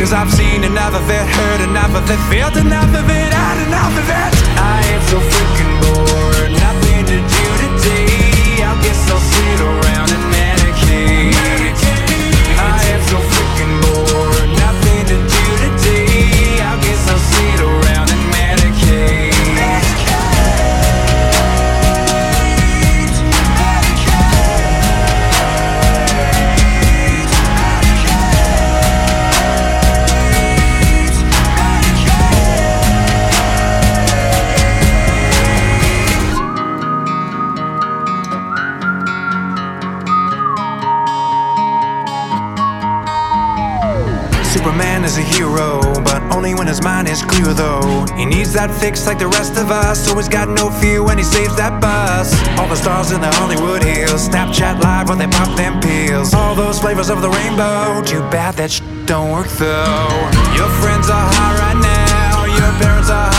Cause 0.00 0.14
I've 0.14 0.32
seen 0.32 0.64
enough 0.64 0.94
of 0.94 1.10
it, 1.10 1.26
heard 1.28 1.60
enough 1.60 1.94
of 1.94 2.10
it, 2.10 2.16
felt 2.32 2.56
enough 2.56 2.88
of 2.88 3.04
it, 3.04 3.32
had 3.34 3.66
enough 3.68 3.92
of 3.92 4.08
it. 4.08 4.32
I 4.56 4.80
am 4.96 5.02
so 5.12 5.20
freaking 5.20 5.76
bored, 5.84 6.52
nothing 6.56 7.04
to 7.04 7.16
do 7.20 7.44
today. 7.60 8.64
I 8.64 8.80
guess 8.80 9.10
I'll 9.12 9.20
sit 9.20 9.60
around 9.60 10.08
and 10.16 10.24
medicate. 10.32 11.29
Is 45.10 45.18
a 45.18 45.22
hero, 45.22 45.80
but 46.04 46.22
only 46.30 46.54
when 46.54 46.68
his 46.68 46.82
mind 46.82 47.08
is 47.08 47.22
clear 47.22 47.52
though. 47.52 48.06
He 48.16 48.24
needs 48.24 48.52
that 48.52 48.70
fix 48.70 49.06
like 49.06 49.18
the 49.18 49.26
rest 49.26 49.56
of 49.56 49.70
us, 49.70 50.04
so 50.04 50.16
he's 50.16 50.28
got 50.28 50.48
no 50.48 50.70
fear 50.70 51.02
when 51.02 51.18
he 51.18 51.24
saves 51.24 51.56
that 51.56 51.80
bus. 51.80 52.30
All 52.58 52.68
the 52.68 52.76
stars 52.76 53.10
in 53.10 53.20
the 53.20 53.32
Hollywood 53.34 53.82
Hills, 53.82 54.28
Snapchat 54.28 54.80
live 54.82 55.08
when 55.08 55.18
they 55.18 55.26
pop 55.26 55.56
them 55.56 55.80
pills. 55.80 56.32
All 56.32 56.54
those 56.54 56.78
flavors 56.78 57.10
of 57.10 57.22
the 57.22 57.30
rainbow, 57.30 58.02
too 58.04 58.20
bad 58.30 58.54
that 58.54 58.70
sh- 58.70 58.82
don't 59.06 59.32
work 59.32 59.48
though. 59.58 60.06
Your 60.54 60.70
friends 60.78 61.10
are 61.10 61.28
high 61.34 61.54
right 61.58 61.80
now, 61.82 62.44
your 62.44 62.70
parents 62.78 63.10
are 63.10 63.29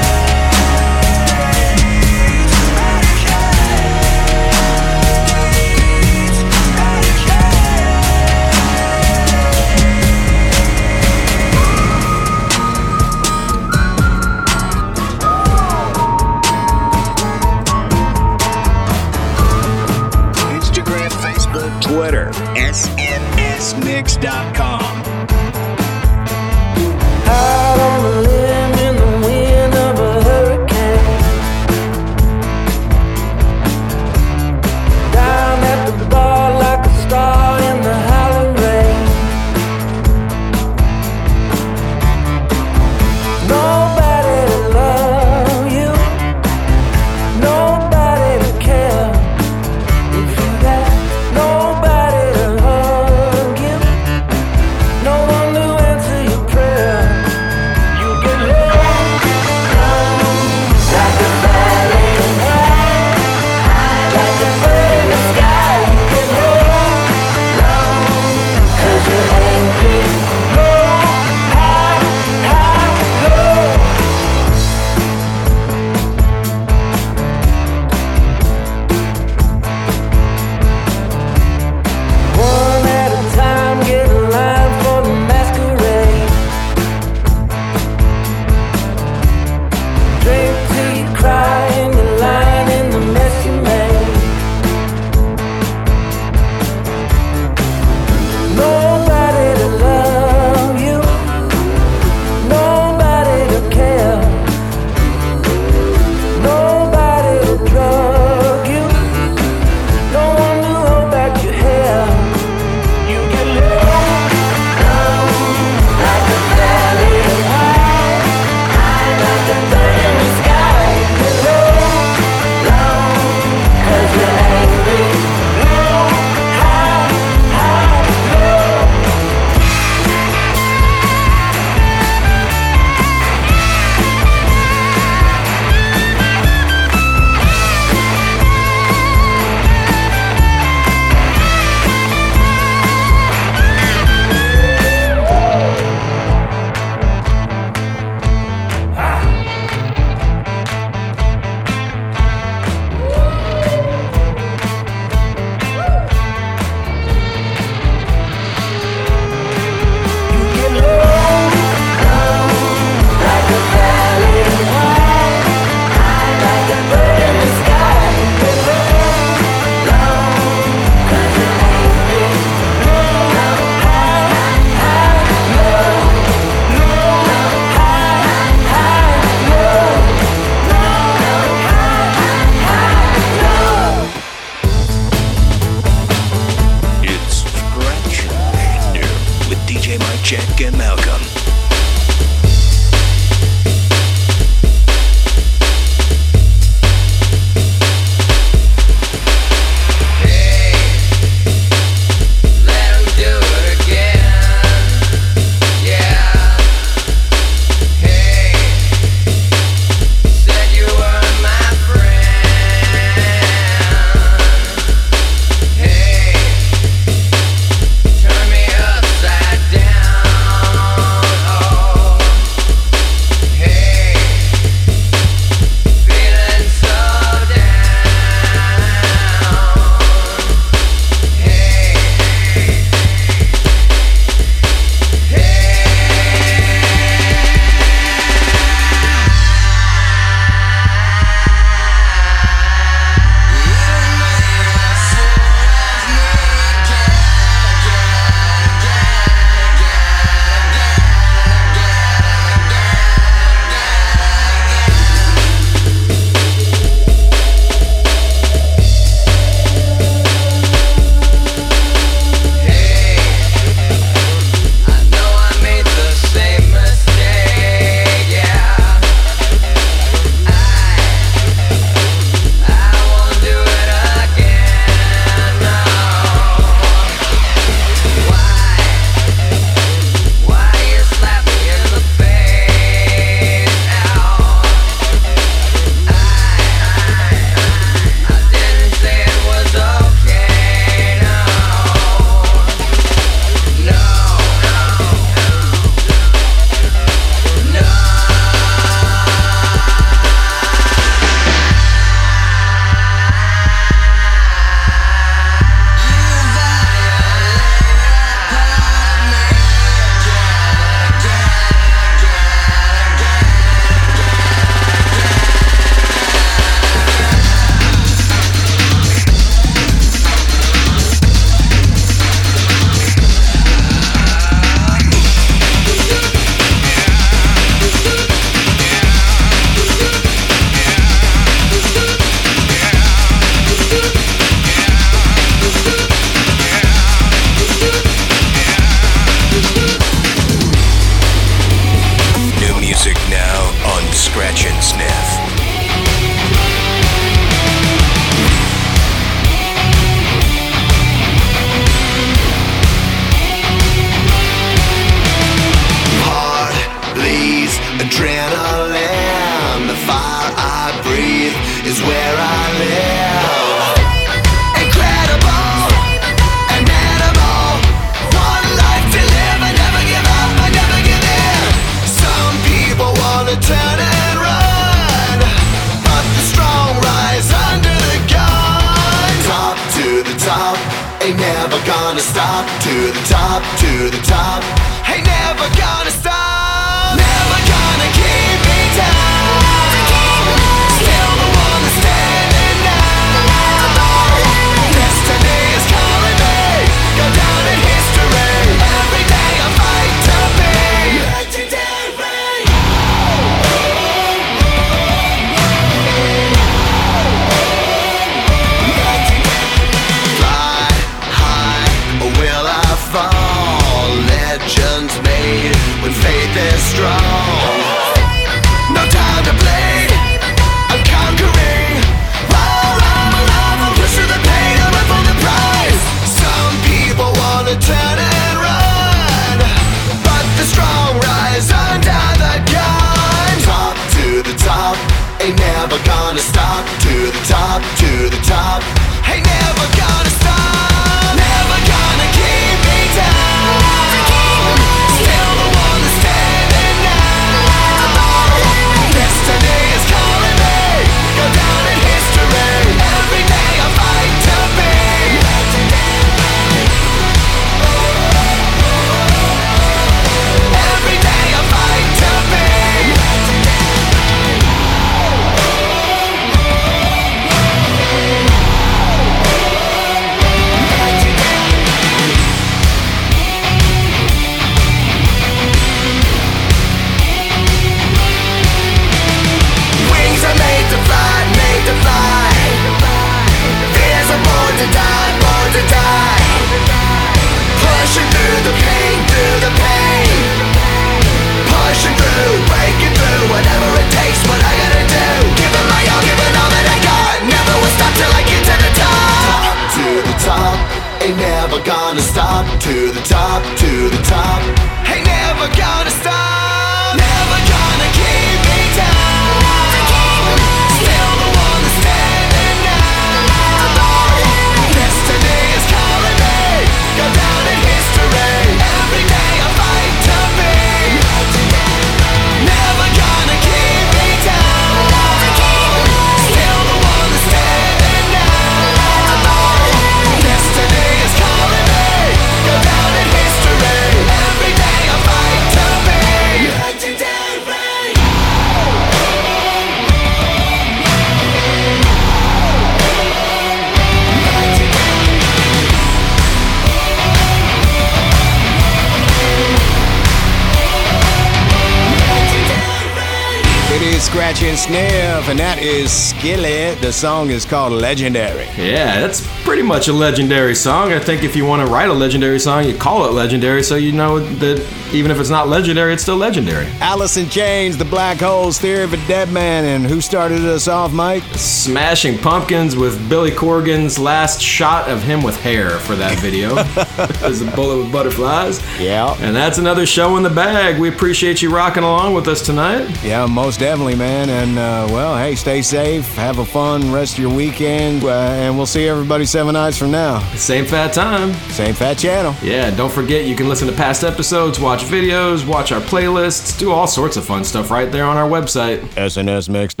is 555.80 556.12
Skillet. 556.12 557.00
The 557.00 557.12
song 557.12 557.50
is 557.50 557.64
called 557.64 557.92
Legendary. 557.92 558.66
Yeah, 558.76 559.20
that's 559.20 559.46
pretty 559.64 559.82
much 559.82 560.08
a 560.08 560.12
legendary 560.12 560.74
song. 560.74 561.12
I 561.12 561.18
think 561.18 561.42
if 561.42 561.56
you 561.56 561.64
want 561.64 561.86
to 561.86 561.92
write 561.92 562.08
a 562.08 562.12
legendary 562.12 562.58
song, 562.58 562.84
you 562.84 562.94
call 562.94 563.26
it 563.26 563.32
legendary 563.32 563.82
so 563.82 563.96
you 563.96 564.12
know 564.12 564.40
that 564.56 564.78
even 565.12 565.30
if 565.30 565.38
it's 565.38 565.50
not 565.50 565.68
legendary, 565.68 566.12
it's 566.12 566.22
still 566.22 566.36
legendary. 566.36 566.86
Alice 567.00 567.36
in 567.36 567.48
Chains, 567.48 567.96
The 567.96 568.04
Black 568.04 568.38
Holes, 568.38 568.78
Theory 568.78 569.02
of 569.02 569.12
a 569.12 569.16
Dead 569.26 569.50
Man, 569.52 569.84
and 569.84 570.06
who 570.06 570.20
started 570.20 570.64
us 570.64 570.88
off, 570.88 571.12
Mike? 571.12 571.42
Smashing 571.54 572.38
Pumpkins 572.38 572.96
with 572.96 573.28
Billy 573.28 573.50
Corgan's 573.50 574.18
last 574.18 574.60
shot 574.60 575.08
of 575.08 575.22
him 575.22 575.42
with 575.42 575.60
hair 575.60 575.90
for 575.98 576.14
that 576.16 576.38
video. 576.38 576.74
There's 577.40 577.60
a 577.60 577.70
bullet 577.72 577.98
with 577.98 578.12
butterflies. 578.12 578.80
Yeah. 579.00 579.36
And 579.40 579.54
that's 579.54 579.78
another 579.78 580.06
show 580.06 580.36
in 580.36 580.42
the 580.42 580.50
bag. 580.50 581.00
We 581.00 581.08
appreciate 581.08 581.62
you 581.62 581.74
rocking 581.74 582.02
along 582.02 582.34
with 582.34 582.48
us 582.48 582.64
tonight. 582.64 583.08
Yeah, 583.24 583.46
most 583.46 583.80
definitely, 583.80 584.16
man. 584.16 584.48
And, 584.48 584.78
uh, 584.78 585.08
well, 585.12 585.36
hey, 585.36 585.54
stay 585.54 585.82
safe. 585.82 586.26
Have 586.36 586.58
a 586.58 586.64
fun 586.64 587.12
rest 587.12 587.34
of 587.34 587.40
your 587.40 587.54
weekend. 587.54 588.24
Uh, 588.24 588.30
and 588.30 588.76
we'll 588.76 588.86
see 588.86 589.08
everybody 589.08 589.44
seven 589.44 589.74
nights 589.74 589.98
from 589.98 590.10
now. 590.10 590.40
Same 590.54 590.84
fat 590.84 591.12
time. 591.12 591.52
Same 591.70 591.94
fat 591.94 592.18
channel. 592.18 592.54
Yeah, 592.62 592.90
don't 592.94 593.12
forget 593.12 593.44
you 593.46 593.56
can 593.56 593.68
listen 593.68 593.88
to 593.88 593.94
past 593.94 594.24
episodes, 594.24 594.78
watch 595.00 595.10
videos, 595.10 595.66
watch 595.66 595.92
our 595.92 596.00
playlists, 596.00 596.78
do 596.78 596.92
all 596.92 597.06
sorts 597.06 597.36
of 597.36 597.44
fun 597.44 597.64
stuff 597.64 597.90
right 597.90 598.10
there 598.12 598.24
on 598.24 598.36
our 598.36 598.48
website. 598.48 599.00
SNSMix.com. 599.14 600.00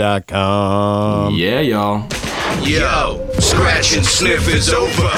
Yeah, 1.34 1.60
y'all. 1.60 2.08
Yo, 2.62 3.30
scratch 3.38 3.96
and 3.96 4.04
sniff 4.04 4.48
is 4.48 4.70
over. 4.70 5.08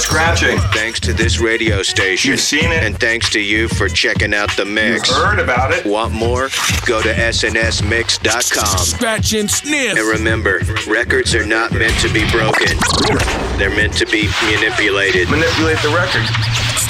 Scratching. 0.00 0.56
Thanks 0.72 1.00
to 1.00 1.12
this 1.12 1.40
radio 1.40 1.82
station. 1.82 2.30
You've 2.30 2.40
seen 2.40 2.72
it. 2.72 2.82
And 2.82 2.98
thanks 2.98 3.28
to 3.30 3.40
you 3.40 3.68
for 3.68 3.88
checking 3.88 4.32
out 4.32 4.56
the 4.56 4.64
mix. 4.64 5.08
You've 5.08 5.18
heard 5.18 5.38
about 5.38 5.72
it. 5.72 5.84
Want 5.84 6.12
more? 6.14 6.48
Go 6.86 7.02
to 7.02 7.12
snsmix.com. 7.12 8.78
Scratch 8.78 9.34
and 9.34 9.50
sniff. 9.50 9.98
And 9.98 10.08
remember, 10.08 10.60
records 10.88 11.34
are 11.34 11.44
not 11.44 11.72
meant 11.72 11.98
to 12.00 12.10
be 12.12 12.24
broken. 12.30 12.78
They're 13.58 13.70
meant 13.70 13.94
to 13.94 14.06
be 14.06 14.28
manipulated. 14.46 15.28
Manipulate 15.28 15.78
the 15.82 15.90
record. 15.94 16.24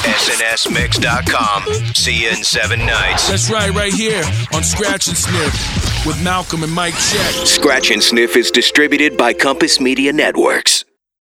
snsmix.com. 0.03 1.95
See 1.95 2.23
you 2.25 2.31
in 2.31 2.43
seven 2.43 2.79
nights. 2.81 3.29
That's 3.29 3.51
right, 3.51 3.71
right 3.73 3.93
here 3.93 4.23
on 4.53 4.63
Scratch 4.63 5.09
and 5.09 5.17
Sniff 5.17 6.07
with 6.07 6.23
Malcolm 6.23 6.63
and 6.63 6.73
Mike 6.73 6.95
Check. 6.95 7.47
Scratch 7.47 7.91
and 7.91 8.03
Sniff 8.03 8.37
is 8.37 8.51
distributed 8.51 9.17
by 9.17 9.33
Compass 9.33 9.81
Media 9.81 10.13
Networks. 10.13 10.85